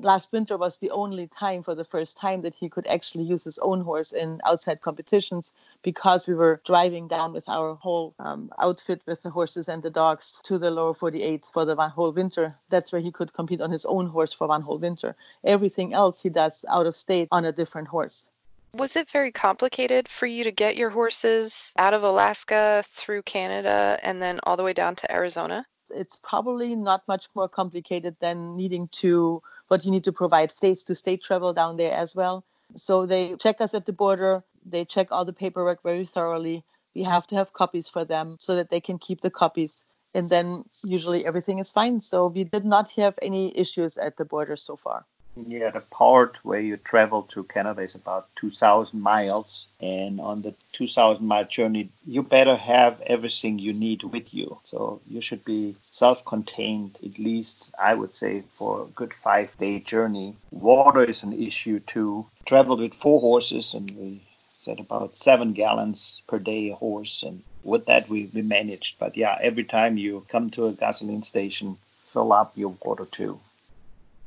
Last 0.01 0.31
winter 0.31 0.57
was 0.57 0.79
the 0.79 0.89
only 0.89 1.27
time 1.27 1.61
for 1.61 1.75
the 1.75 1.85
first 1.85 2.17
time 2.17 2.41
that 2.41 2.55
he 2.55 2.67
could 2.67 2.87
actually 2.87 3.25
use 3.25 3.43
his 3.43 3.59
own 3.59 3.81
horse 3.81 4.11
in 4.11 4.41
outside 4.43 4.81
competitions 4.81 5.53
because 5.83 6.25
we 6.25 6.33
were 6.33 6.61
driving 6.65 7.07
down 7.07 7.31
with 7.31 7.47
our 7.47 7.75
whole 7.75 8.15
um, 8.17 8.51
outfit 8.59 9.01
with 9.05 9.21
the 9.21 9.29
horses 9.29 9.69
and 9.69 9.83
the 9.83 9.91
dogs 9.91 10.39
to 10.43 10.57
the 10.57 10.71
lower 10.71 10.95
48 10.95 11.47
for 11.53 11.63
the 11.63 11.75
whole 11.75 12.11
winter. 12.11 12.55
That's 12.69 12.91
where 12.91 13.01
he 13.01 13.11
could 13.11 13.33
compete 13.33 13.61
on 13.61 13.71
his 13.71 13.85
own 13.85 14.07
horse 14.07 14.33
for 14.33 14.47
one 14.47 14.63
whole 14.63 14.79
winter. 14.79 15.15
Everything 15.43 15.93
else 15.93 16.23
he 16.23 16.29
does 16.29 16.65
out 16.67 16.87
of 16.87 16.95
state 16.95 17.27
on 17.31 17.45
a 17.45 17.51
different 17.51 17.87
horse. 17.87 18.29
Was 18.73 18.95
it 18.95 19.11
very 19.11 19.31
complicated 19.31 20.09
for 20.09 20.25
you 20.25 20.43
to 20.45 20.51
get 20.51 20.75
your 20.75 20.89
horses 20.89 21.71
out 21.77 21.93
of 21.93 22.01
Alaska 22.01 22.83
through 22.89 23.21
Canada 23.21 23.99
and 24.01 24.19
then 24.19 24.39
all 24.43 24.57
the 24.57 24.63
way 24.63 24.73
down 24.73 24.95
to 24.95 25.11
Arizona? 25.11 25.67
It's 25.91 26.15
probably 26.15 26.75
not 26.75 27.07
much 27.07 27.27
more 27.35 27.47
complicated 27.47 28.15
than 28.19 28.57
needing 28.57 28.87
to 29.03 29.43
what 29.73 29.85
you 29.85 29.91
need 29.91 30.03
to 30.03 30.11
provide 30.11 30.51
states 30.51 30.83
to 30.83 30.93
state 30.93 31.23
travel 31.23 31.51
down 31.51 31.77
there 31.77 31.97
as 31.97 32.15
well. 32.15 32.45
So 32.75 33.07
they 33.07 33.35
check 33.37 33.59
us 33.59 33.73
at 33.73 33.87
the 33.87 33.91
border, 33.91 34.43
they 34.63 34.85
check 34.85 35.07
all 35.11 35.25
the 35.25 35.33
paperwork 35.33 35.81
very 35.81 36.05
thoroughly. 36.05 36.63
We 36.93 37.01
have 37.01 37.25
to 37.27 37.35
have 37.37 37.53
copies 37.53 37.89
for 37.89 38.05
them 38.05 38.37
so 38.39 38.55
that 38.57 38.69
they 38.69 38.79
can 38.79 38.99
keep 38.99 39.21
the 39.21 39.31
copies. 39.31 39.83
And 40.13 40.29
then 40.29 40.65
usually 40.85 41.25
everything 41.25 41.57
is 41.57 41.71
fine. 41.71 42.01
So 42.01 42.27
we 42.27 42.43
did 42.43 42.65
not 42.65 42.91
have 42.91 43.15
any 43.19 43.57
issues 43.57 43.97
at 43.97 44.15
the 44.17 44.25
border 44.25 44.57
so 44.57 44.75
far. 44.75 45.07
Yeah, 45.35 45.71
the 45.71 45.81
part 45.89 46.37
where 46.45 46.59
you 46.59 46.77
travel 46.77 47.23
to 47.23 47.43
Canada 47.43 47.81
is 47.81 47.95
about 47.95 48.27
2,000 48.35 49.01
miles. 49.01 49.67
And 49.81 50.21
on 50.21 50.43
the 50.43 50.53
2,000 50.73 51.25
mile 51.25 51.45
journey, 51.45 51.89
you 52.05 52.21
better 52.21 52.55
have 52.55 53.01
everything 53.01 53.57
you 53.57 53.73
need 53.73 54.03
with 54.03 54.31
you. 54.31 54.59
So 54.63 55.01
you 55.07 55.21
should 55.21 55.43
be 55.43 55.75
self 55.81 56.23
contained, 56.23 56.99
at 57.03 57.17
least, 57.17 57.73
I 57.79 57.95
would 57.95 58.13
say, 58.13 58.41
for 58.41 58.83
a 58.83 58.87
good 58.89 59.11
five 59.11 59.57
day 59.57 59.79
journey. 59.79 60.35
Water 60.51 61.03
is 61.03 61.23
an 61.23 61.33
issue 61.33 61.79
too. 61.79 62.27
Traveled 62.45 62.81
with 62.81 62.93
four 62.93 63.19
horses, 63.19 63.73
and 63.73 63.89
we 63.97 64.21
said 64.49 64.79
about 64.79 65.17
seven 65.17 65.53
gallons 65.53 66.21
per 66.27 66.37
day 66.37 66.69
a 66.69 66.75
horse. 66.75 67.23
And 67.23 67.41
with 67.63 67.87
that, 67.87 68.07
we, 68.07 68.29
we 68.35 68.43
managed. 68.43 68.99
But 68.99 69.17
yeah, 69.17 69.39
every 69.41 69.63
time 69.63 69.97
you 69.97 70.25
come 70.29 70.51
to 70.51 70.67
a 70.67 70.73
gasoline 70.73 71.23
station, 71.23 71.79
fill 72.11 72.31
up 72.33 72.51
your 72.55 72.75
water 72.85 73.05
too. 73.05 73.39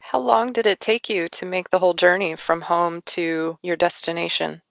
How 0.08 0.20
long 0.20 0.52
did 0.52 0.68
it 0.68 0.78
take 0.78 1.08
you 1.08 1.28
to 1.30 1.44
make 1.44 1.68
the 1.68 1.80
whole 1.80 1.92
journey 1.92 2.36
from 2.36 2.60
home 2.60 3.02
to 3.06 3.58
your 3.60 3.74
destination? 3.74 4.62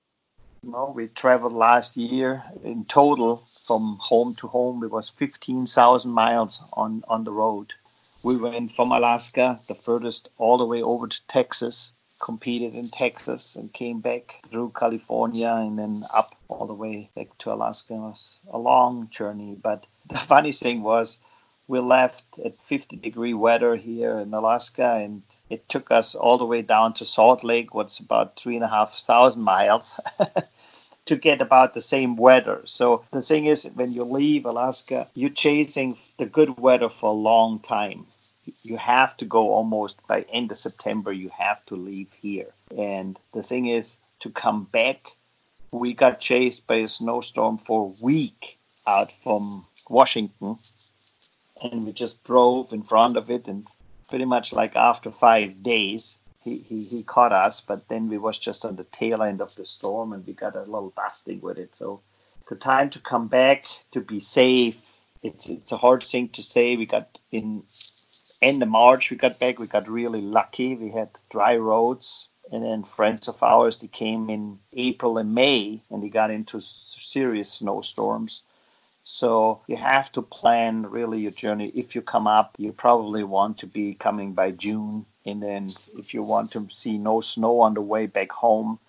No, 0.63 0.93
we 0.95 1.09
traveled 1.09 1.51
last 1.51 1.97
year 1.97 2.45
in 2.63 2.85
total 2.85 3.43
from 3.67 3.97
home 3.99 4.35
to 4.35 4.47
home. 4.47 4.81
It 4.85 4.91
was 4.91 5.09
15,000 5.09 6.09
miles 6.09 6.61
on, 6.77 7.03
on 7.09 7.25
the 7.25 7.33
road. 7.33 7.73
We 8.23 8.37
went 8.37 8.71
from 8.71 8.93
Alaska, 8.93 9.59
the 9.67 9.75
furthest, 9.75 10.29
all 10.37 10.57
the 10.57 10.65
way 10.65 10.81
over 10.81 11.05
to 11.05 11.27
Texas, 11.27 11.91
competed 12.17 12.73
in 12.73 12.87
Texas, 12.87 13.57
and 13.57 13.73
came 13.73 13.99
back 13.99 14.41
through 14.49 14.71
California 14.73 15.53
and 15.53 15.77
then 15.77 16.01
up 16.15 16.33
all 16.47 16.65
the 16.65 16.73
way 16.73 17.09
back 17.13 17.37
to 17.39 17.51
Alaska. 17.51 17.93
It 17.93 17.99
was 17.99 18.39
a 18.49 18.57
long 18.57 19.09
journey. 19.09 19.57
But 19.61 19.85
the 20.07 20.17
funny 20.17 20.53
thing 20.53 20.81
was, 20.81 21.17
we 21.67 21.79
left 21.79 22.23
at 22.43 22.55
50 22.55 22.97
degree 22.97 23.33
weather 23.33 23.75
here 23.75 24.19
in 24.19 24.33
Alaska, 24.33 24.95
and 24.95 25.23
it 25.49 25.67
took 25.67 25.91
us 25.91 26.13
all 26.13 26.37
the 26.37 26.45
way 26.45 26.61
down 26.61 26.93
to 26.93 27.05
Salt 27.05 27.43
Lake, 27.43 27.73
what's 27.73 27.99
about 27.99 28.35
three 28.35 28.55
and 28.55 28.63
a 28.63 28.67
half 28.67 28.93
thousand 28.93 29.41
miles, 29.41 29.99
to 31.05 31.15
get 31.15 31.41
about 31.41 31.73
the 31.73 31.81
same 31.81 32.17
weather. 32.17 32.61
So 32.65 33.03
the 33.11 33.21
thing 33.21 33.45
is, 33.45 33.65
when 33.73 33.91
you 33.91 34.03
leave 34.03 34.45
Alaska, 34.45 35.07
you're 35.15 35.29
chasing 35.29 35.97
the 36.17 36.25
good 36.25 36.59
weather 36.59 36.89
for 36.89 37.09
a 37.09 37.13
long 37.13 37.59
time. 37.59 38.05
You 38.61 38.77
have 38.77 39.17
to 39.17 39.25
go 39.25 39.51
almost 39.51 40.05
by 40.07 40.21
end 40.21 40.51
of 40.51 40.57
September. 40.57 41.11
You 41.11 41.29
have 41.37 41.65
to 41.65 41.75
leave 41.75 42.13
here, 42.13 42.53
and 42.77 43.17
the 43.33 43.41
thing 43.41 43.65
is 43.65 43.99
to 44.19 44.29
come 44.29 44.65
back. 44.65 44.97
We 45.71 45.93
got 45.93 46.19
chased 46.19 46.67
by 46.67 46.75
a 46.75 46.87
snowstorm 46.87 47.57
for 47.57 47.87
a 47.87 48.05
week 48.05 48.59
out 48.87 49.11
from 49.11 49.65
Washington 49.89 50.57
and 51.61 51.85
we 51.85 51.91
just 51.93 52.23
drove 52.23 52.73
in 52.73 52.83
front 52.83 53.17
of 53.17 53.29
it 53.29 53.47
and 53.47 53.65
pretty 54.09 54.25
much 54.25 54.53
like 54.53 54.75
after 54.75 55.09
five 55.09 55.63
days 55.63 56.17
he, 56.41 56.57
he, 56.57 56.83
he 56.83 57.03
caught 57.03 57.31
us 57.31 57.61
but 57.61 57.87
then 57.87 58.09
we 58.09 58.17
was 58.17 58.37
just 58.37 58.65
on 58.65 58.75
the 58.75 58.83
tail 58.83 59.23
end 59.23 59.41
of 59.41 59.53
the 59.55 59.65
storm 59.65 60.13
and 60.13 60.25
we 60.27 60.33
got 60.33 60.55
a 60.55 60.61
little 60.61 60.93
dusting 60.95 61.41
with 61.41 61.57
it. 61.57 61.75
So 61.75 62.01
the 62.49 62.55
time 62.55 62.89
to 62.91 62.99
come 62.99 63.27
back 63.27 63.65
to 63.93 64.01
be 64.01 64.19
safe 64.19 64.91
it's 65.23 65.49
it's 65.49 65.71
a 65.71 65.77
hard 65.77 66.03
thing 66.03 66.29
to 66.29 66.43
say. 66.43 66.75
We 66.75 66.85
got 66.85 67.17
in 67.31 67.63
end 68.41 68.61
of 68.61 68.69
march 68.69 69.09
we 69.09 69.17
got 69.17 69.39
back 69.39 69.59
we 69.59 69.67
got 69.67 69.87
really 69.87 70.21
lucky. 70.21 70.75
We 70.75 70.89
had 70.89 71.09
dry 71.31 71.55
roads 71.55 72.27
and 72.51 72.63
then 72.63 72.83
friends 72.83 73.27
of 73.27 73.41
ours 73.41 73.79
they 73.79 73.87
came 73.87 74.29
in 74.29 74.59
april 74.73 75.17
and 75.17 75.33
may 75.33 75.81
and 75.89 76.03
they 76.03 76.09
got 76.09 76.29
into 76.29 76.61
serious 76.61 77.51
snowstorms 77.51 78.43
so 79.05 79.61
you 79.67 79.77
have 79.77 80.11
to 80.13 80.23
plan 80.23 80.81
really 80.81 81.21
your 81.21 81.31
journey. 81.31 81.67
If 81.67 81.95
you 81.95 82.01
come 82.01 82.25
up, 82.25 82.55
you 82.57 82.71
probably 82.73 83.23
want 83.23 83.59
to 83.59 83.67
be 83.67 83.93
coming 83.93 84.33
by 84.33 84.51
June. 84.51 85.05
And 85.25 85.41
then 85.41 85.67
if 85.95 86.15
you 86.15 86.23
want 86.23 86.51
to 86.51 86.67
see 86.71 86.97
no 86.97 87.21
snow 87.21 87.61
on 87.61 87.75
the 87.75 87.81
way 87.81 88.07
back 88.07 88.31
home, 88.31 88.79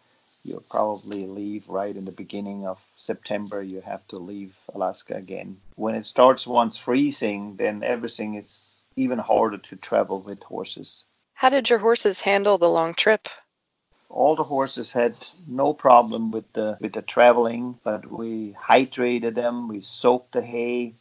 you'll 0.43 0.65
probably 0.71 1.27
leave 1.27 1.69
right 1.69 1.95
in 1.95 2.07
the 2.07 2.13
beginning 2.13 2.67
of 2.67 2.83
September. 2.97 3.63
You 3.63 3.83
have 3.83 4.07
to 4.09 4.17
leave 4.19 4.57
Alaska 4.75 5.15
again. 5.17 5.59
When 5.75 5.95
it 5.95 6.07
starts 6.07 6.47
once 6.47 6.79
freezing, 6.79 7.57
then 7.57 7.83
everything 7.83 8.35
is 8.35 8.75
even 8.97 9.19
harder 9.19 9.59
to 9.59 9.77
travel 9.77 10.23
with 10.27 10.43
horses. 10.43 11.05
How 11.35 11.51
did 11.51 11.69
your 11.69 11.79
horses 11.79 12.19
handle 12.19 12.57
the 12.57 12.71
long 12.71 12.95
trip? 12.95 13.29
All 14.17 14.35
the 14.35 14.43
horses 14.43 14.93
had 14.93 15.15
no 15.47 15.73
problem 15.75 16.31
with 16.31 16.51
the 16.55 16.77
with 16.81 16.95
the 16.95 17.03
traveling, 17.03 17.79
but 17.85 18.11
we 18.11 18.55
hydrated 18.55 19.35
them, 19.35 19.69
we 19.69 19.83
soaked 19.83 20.33
the 20.33 20.43
hay, 20.43 20.95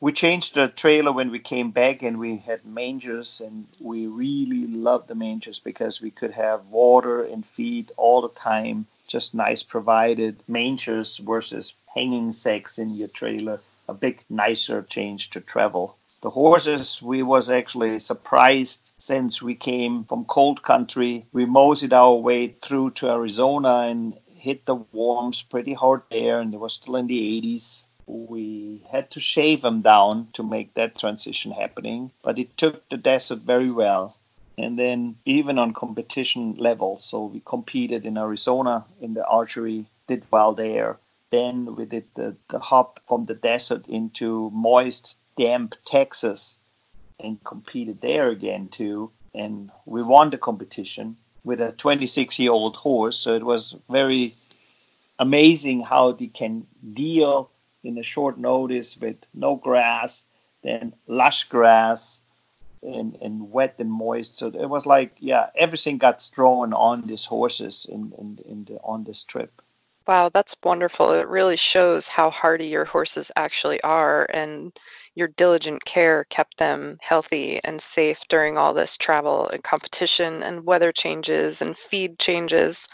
we 0.00 0.12
changed 0.12 0.54
the 0.54 0.68
trailer 0.68 1.12
when 1.12 1.30
we 1.30 1.40
came 1.40 1.72
back 1.72 2.02
and 2.02 2.18
we 2.18 2.36
had 2.36 2.64
mangers 2.64 3.42
and 3.44 3.66
we 3.82 4.06
really 4.06 4.66
loved 4.66 5.08
the 5.08 5.14
mangers 5.14 5.58
because 5.58 6.00
we 6.00 6.10
could 6.10 6.30
have 6.30 6.66
water 6.66 7.24
and 7.24 7.44
feed 7.44 7.90
all 7.96 8.22
the 8.22 8.28
time. 8.28 8.86
Just 9.08 9.34
nice 9.34 9.62
provided 9.64 10.42
mangers 10.46 11.16
versus 11.16 11.74
hanging 11.94 12.32
sacks 12.32 12.78
in 12.78 12.90
your 12.90 13.08
trailer 13.08 13.58
a 13.88 13.94
big 13.94 14.20
nicer 14.28 14.82
change 14.82 15.30
to 15.30 15.40
travel 15.40 15.96
the 16.20 16.30
horses 16.30 17.00
we 17.00 17.22
was 17.22 17.48
actually 17.48 17.98
surprised 17.98 18.92
since 18.98 19.40
we 19.40 19.54
came 19.54 20.04
from 20.04 20.24
cold 20.24 20.62
country 20.62 21.24
we 21.32 21.44
moseyed 21.44 21.92
our 21.92 22.14
way 22.14 22.48
through 22.48 22.90
to 22.90 23.08
arizona 23.08 23.78
and 23.90 24.18
hit 24.34 24.64
the 24.66 24.74
warms 24.74 25.42
pretty 25.42 25.74
hard 25.74 26.02
there 26.10 26.40
and 26.40 26.52
it 26.54 26.60
was 26.60 26.74
still 26.74 26.96
in 26.96 27.06
the 27.06 27.40
80s 27.40 27.86
we 28.08 28.82
had 28.90 29.10
to 29.10 29.20
shave 29.20 29.60
them 29.60 29.82
down 29.82 30.28
to 30.32 30.42
make 30.42 30.74
that 30.74 30.98
transition 30.98 31.52
happening, 31.52 32.10
but 32.22 32.38
it 32.38 32.56
took 32.56 32.88
the 32.88 32.96
desert 32.96 33.40
very 33.40 33.70
well. 33.70 34.16
And 34.56 34.78
then 34.78 35.16
even 35.24 35.58
on 35.58 35.72
competition 35.72 36.56
level, 36.56 36.96
so 36.98 37.26
we 37.26 37.40
competed 37.44 38.04
in 38.04 38.18
Arizona 38.18 38.86
in 39.00 39.14
the 39.14 39.24
archery, 39.26 39.86
did 40.08 40.24
well 40.30 40.54
there. 40.54 40.96
Then 41.30 41.74
we 41.76 41.84
did 41.84 42.06
the, 42.14 42.36
the 42.48 42.58
hop 42.58 43.00
from 43.06 43.26
the 43.26 43.34
desert 43.34 43.86
into 43.88 44.50
moist, 44.50 45.18
damp 45.36 45.74
Texas 45.84 46.56
and 47.20 47.42
competed 47.44 48.00
there 48.00 48.28
again 48.28 48.68
too. 48.68 49.10
And 49.34 49.70
we 49.84 50.02
won 50.02 50.30
the 50.30 50.38
competition 50.38 51.16
with 51.44 51.60
a 51.60 51.72
26 51.72 52.38
year 52.38 52.52
old 52.52 52.76
horse. 52.76 53.16
So 53.16 53.34
it 53.34 53.44
was 53.44 53.74
very 53.90 54.32
amazing 55.18 55.82
how 55.82 56.12
they 56.12 56.28
can 56.28 56.66
deal 56.92 57.50
in 57.84 57.98
a 57.98 58.02
short 58.02 58.38
notice 58.38 58.96
with 58.96 59.16
no 59.34 59.56
grass, 59.56 60.24
then 60.62 60.94
lush 61.06 61.44
grass, 61.48 62.20
and, 62.82 63.16
and 63.20 63.50
wet 63.50 63.76
and 63.78 63.90
moist. 63.90 64.36
So 64.36 64.48
it 64.48 64.68
was 64.68 64.86
like, 64.86 65.16
yeah, 65.18 65.50
everything 65.56 65.98
got 65.98 66.22
thrown 66.22 66.72
on 66.72 67.02
these 67.02 67.24
horses 67.24 67.86
in, 67.88 68.12
in, 68.18 68.38
in 68.48 68.64
the, 68.64 68.78
on 68.82 69.04
this 69.04 69.24
trip. 69.24 69.50
Wow, 70.08 70.28
that's 70.30 70.56
wonderful. 70.64 71.12
It 71.12 71.28
really 71.28 71.54
shows 71.54 72.08
how 72.08 72.30
hardy 72.30 72.66
your 72.66 72.84
horses 72.84 73.30
actually 73.36 73.80
are, 73.82 74.26
and 74.28 74.76
your 75.14 75.28
diligent 75.28 75.84
care 75.84 76.24
kept 76.24 76.56
them 76.56 76.98
healthy 77.00 77.60
and 77.62 77.80
safe 77.80 78.26
during 78.28 78.58
all 78.58 78.74
this 78.74 78.96
travel 78.96 79.48
and 79.48 79.62
competition 79.62 80.42
and 80.42 80.66
weather 80.66 80.90
changes 80.90 81.62
and 81.62 81.78
feed 81.78 82.18
changes. 82.18 82.88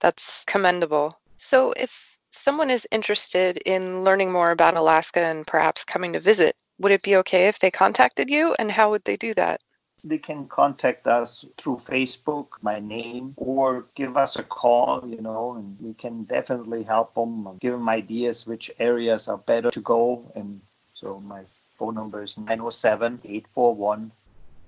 That's 0.00 0.44
commendable. 0.46 1.20
So, 1.38 1.72
if 1.72 2.16
someone 2.30 2.70
is 2.70 2.88
interested 2.90 3.58
in 3.58 4.04
learning 4.04 4.32
more 4.32 4.50
about 4.50 4.76
Alaska 4.76 5.20
and 5.20 5.46
perhaps 5.46 5.84
coming 5.84 6.14
to 6.14 6.20
visit, 6.20 6.56
would 6.78 6.92
it 6.92 7.02
be 7.02 7.16
okay 7.16 7.48
if 7.48 7.58
they 7.58 7.70
contacted 7.70 8.30
you 8.30 8.54
and 8.58 8.70
how 8.70 8.90
would 8.90 9.04
they 9.04 9.16
do 9.16 9.34
that? 9.34 9.60
They 10.04 10.18
can 10.18 10.46
contact 10.48 11.06
us 11.06 11.44
through 11.56 11.76
Facebook, 11.78 12.46
my 12.62 12.78
name, 12.78 13.34
or 13.36 13.84
give 13.94 14.16
us 14.16 14.36
a 14.36 14.42
call, 14.42 15.06
you 15.06 15.20
know, 15.20 15.54
and 15.54 15.76
we 15.80 15.94
can 15.94 16.24
definitely 16.24 16.82
help 16.82 17.14
them, 17.14 17.58
give 17.60 17.72
them 17.72 17.88
ideas 17.88 18.46
which 18.46 18.70
areas 18.78 19.28
are 19.28 19.38
better 19.38 19.70
to 19.70 19.80
go. 19.80 20.30
And 20.34 20.60
so 20.94 21.20
my 21.20 21.42
phone 21.78 21.94
number 21.94 22.22
is 22.22 22.36
907 22.36 23.20
841 23.24 24.12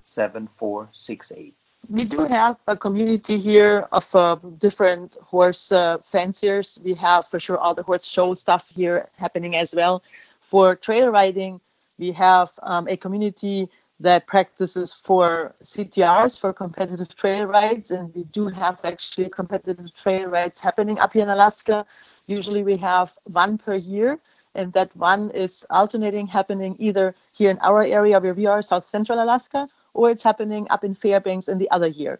7468 0.05 1.55
we 1.88 2.05
do 2.05 2.25
have 2.27 2.57
a 2.66 2.77
community 2.77 3.38
here 3.38 3.88
of 3.93 4.14
uh, 4.14 4.37
different 4.59 5.16
horse 5.23 5.73
uh, 5.73 5.99
fanciers. 5.99 6.79
We 6.85 6.95
have 6.95 7.27
for 7.29 7.40
sure 7.40 7.59
all 7.59 7.75
the 7.75 7.83
horse 7.83 8.05
show 8.05 8.35
stuff 8.35 8.69
here 8.69 9.09
happening 9.16 9.57
as 9.57 9.75
well. 9.75 10.03
For 10.40 10.77
trail 10.77 11.09
riding, 11.09 11.61
we 11.99 12.12
have 12.12 12.51
um, 12.62 12.87
a 12.88 12.97
community 12.97 13.69
that 14.00 14.26
practices 14.26 14.92
for 14.92 15.54
CTRs 15.62 16.40
for 16.40 16.52
competitive 16.52 17.14
trail 17.14 17.44
rides, 17.44 17.90
and 17.90 18.14
we 18.14 18.24
do 18.24 18.48
have 18.48 18.80
actually 18.82 19.28
competitive 19.28 19.94
trail 19.94 20.26
rides 20.26 20.60
happening 20.60 20.98
up 20.98 21.12
here 21.12 21.22
in 21.22 21.28
Alaska. 21.28 21.86
Usually, 22.26 22.62
we 22.62 22.76
have 22.78 23.12
one 23.24 23.58
per 23.58 23.74
year 23.74 24.18
and 24.54 24.72
that 24.72 24.94
one 24.96 25.30
is 25.30 25.64
alternating 25.70 26.26
happening 26.26 26.74
either 26.78 27.14
here 27.32 27.50
in 27.50 27.58
our 27.60 27.82
area 27.82 28.18
where 28.18 28.34
we 28.34 28.46
are, 28.46 28.62
South 28.62 28.88
Central 28.88 29.22
Alaska, 29.22 29.68
or 29.94 30.10
it's 30.10 30.22
happening 30.22 30.66
up 30.70 30.82
in 30.82 30.94
Fairbanks 30.94 31.48
in 31.48 31.58
the 31.58 31.70
other 31.70 31.86
year. 31.86 32.18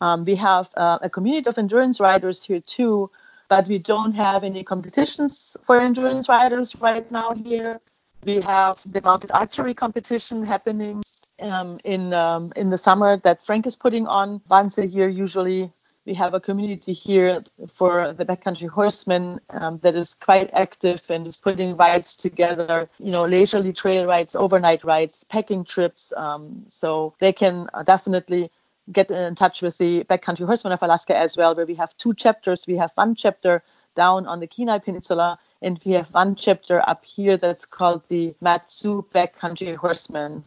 Um, 0.00 0.24
we 0.24 0.36
have 0.36 0.70
uh, 0.76 0.98
a 1.02 1.10
community 1.10 1.48
of 1.48 1.58
endurance 1.58 2.00
riders 2.00 2.42
here 2.42 2.60
too, 2.60 3.10
but 3.48 3.66
we 3.68 3.78
don't 3.78 4.12
have 4.12 4.44
any 4.44 4.64
competitions 4.64 5.56
for 5.64 5.80
endurance 5.80 6.28
riders 6.28 6.76
right 6.76 7.08
now 7.10 7.34
here. 7.34 7.80
We 8.24 8.40
have 8.40 8.78
the 8.86 9.00
mounted 9.00 9.32
archery 9.32 9.74
competition 9.74 10.44
happening 10.44 11.02
um, 11.42 11.78
in 11.84 12.12
um, 12.14 12.52
in 12.56 12.70
the 12.70 12.78
summer 12.78 13.16
that 13.18 13.44
Frank 13.44 13.66
is 13.66 13.76
putting 13.76 14.06
on 14.06 14.40
once 14.48 14.78
a 14.78 14.86
year 14.86 15.08
usually 15.08 15.70
we 16.04 16.14
have 16.14 16.34
a 16.34 16.40
community 16.40 16.92
here 16.92 17.42
for 17.72 18.12
the 18.12 18.24
backcountry 18.24 18.68
horsemen 18.68 19.40
um, 19.50 19.78
that 19.78 19.94
is 19.94 20.14
quite 20.14 20.50
active 20.52 21.02
and 21.08 21.26
is 21.26 21.36
putting 21.36 21.76
rides 21.76 22.16
together, 22.16 22.88
you 22.98 23.12
know, 23.12 23.24
leisurely 23.24 23.72
trail 23.72 24.04
rides, 24.04 24.34
overnight 24.34 24.82
rides, 24.82 25.24
packing 25.24 25.64
trips. 25.64 26.12
Um, 26.16 26.64
so 26.68 27.14
they 27.20 27.32
can 27.32 27.68
definitely 27.84 28.50
get 28.90 29.12
in 29.12 29.36
touch 29.36 29.62
with 29.62 29.78
the 29.78 30.02
Backcountry 30.04 30.44
Horsemen 30.44 30.72
of 30.72 30.82
Alaska 30.82 31.16
as 31.16 31.36
well, 31.36 31.54
where 31.54 31.66
we 31.66 31.76
have 31.76 31.96
two 31.96 32.14
chapters. 32.14 32.66
We 32.66 32.76
have 32.78 32.90
one 32.96 33.14
chapter 33.14 33.62
down 33.94 34.26
on 34.26 34.40
the 34.40 34.48
Kenai 34.48 34.78
Peninsula, 34.78 35.38
and 35.60 35.80
we 35.84 35.92
have 35.92 36.12
one 36.12 36.34
chapter 36.34 36.82
up 36.88 37.04
here 37.04 37.36
that's 37.36 37.64
called 37.64 38.02
the 38.08 38.34
Mat-Su 38.40 39.06
Backcountry 39.14 39.76
Horsemen. 39.76 40.44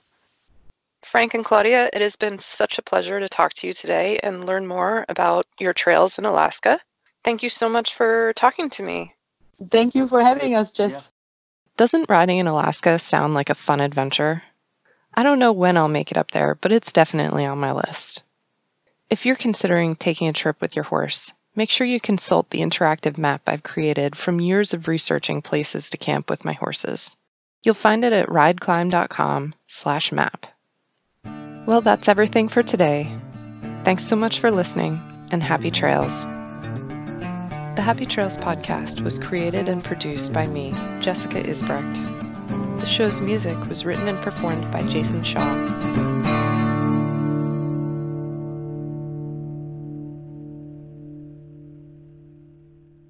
Frank 1.06 1.36
and 1.36 1.46
Claudia, 1.46 1.88
it 1.94 2.02
has 2.02 2.16
been 2.16 2.40
such 2.40 2.80
a 2.80 2.82
pleasure 2.82 3.20
to 3.20 3.30
talk 3.30 3.54
to 3.54 3.68
you 3.68 3.74
today 3.74 4.20
and 4.22 4.46
learn 4.46 4.66
more 4.66 5.06
about 5.08 5.46
your 5.60 5.72
trails 5.72 6.18
in 6.18 6.26
Alaska. 6.26 6.80
Thank 7.24 7.44
you 7.44 7.50
so 7.50 7.70
much 7.70 7.94
for 7.94 8.34
talking 8.34 8.72
to 8.72 8.84
me. 8.84 9.14
Thank 9.70 9.94
you 9.94 10.08
for 10.08 10.22
having 10.22 10.56
us, 10.56 10.72
Jess. 10.72 10.92
Yeah. 10.92 11.02
Doesn't 11.78 12.10
riding 12.10 12.40
in 12.40 12.48
Alaska 12.48 12.98
sound 12.98 13.36
like 13.36 13.52
a 13.52 13.56
fun 13.56 13.82
adventure? 13.82 14.42
I 15.14 15.22
don't 15.22 15.38
know 15.40 15.54
when 15.54 15.78
I'll 15.78 15.88
make 15.88 16.10
it 16.12 16.18
up 16.18 16.32
there, 16.32 16.56
but 16.56 16.72
it's 16.72 16.92
definitely 16.92 17.46
on 17.46 17.60
my 17.60 17.72
list. 17.72 18.24
If 19.10 19.28
you're 19.28 19.36
considering 19.36 19.96
taking 19.96 20.28
a 20.28 20.34
trip 20.34 20.60
with 20.60 20.76
your 20.76 20.86
horse, 20.86 21.34
make 21.56 21.70
sure 21.70 21.86
you 21.86 22.02
consult 22.02 22.50
the 22.50 22.62
interactive 22.62 23.20
map 23.20 23.44
I've 23.48 23.64
created 23.64 24.18
from 24.18 24.42
years 24.42 24.74
of 24.74 24.88
researching 24.88 25.44
places 25.44 25.92
to 25.92 25.98
camp 25.98 26.32
with 26.32 26.44
my 26.44 26.54
horses. 26.54 27.16
You'll 27.64 27.76
find 27.76 28.04
it 28.04 28.12
at 28.12 28.28
rideclimb.com/map. 28.28 30.48
Well, 31.66 31.82
that's 31.82 32.08
everything 32.08 32.48
for 32.48 32.62
today. 32.62 33.12
Thanks 33.84 34.06
so 34.06 34.16
much 34.16 34.40
for 34.40 34.52
listening, 34.52 35.02
and 35.32 35.42
happy 35.42 35.72
trails. 35.72 36.26
The 36.26 37.82
Happy 37.82 38.06
Trails 38.06 38.38
podcast 38.38 39.02
was 39.02 39.20
created 39.20 39.68
and 39.68 39.84
produced 39.84 40.32
by 40.32 40.48
me, 40.48 40.74
Jessica 41.02 41.42
Isbrecht. 41.42 42.80
The 42.80 42.86
show's 42.86 43.20
music 43.20 43.58
was 43.68 43.84
written 43.84 44.08
and 44.08 44.18
performed 44.20 44.72
by 44.72 44.84
Jason 44.84 45.24
Shaw. 45.24 46.35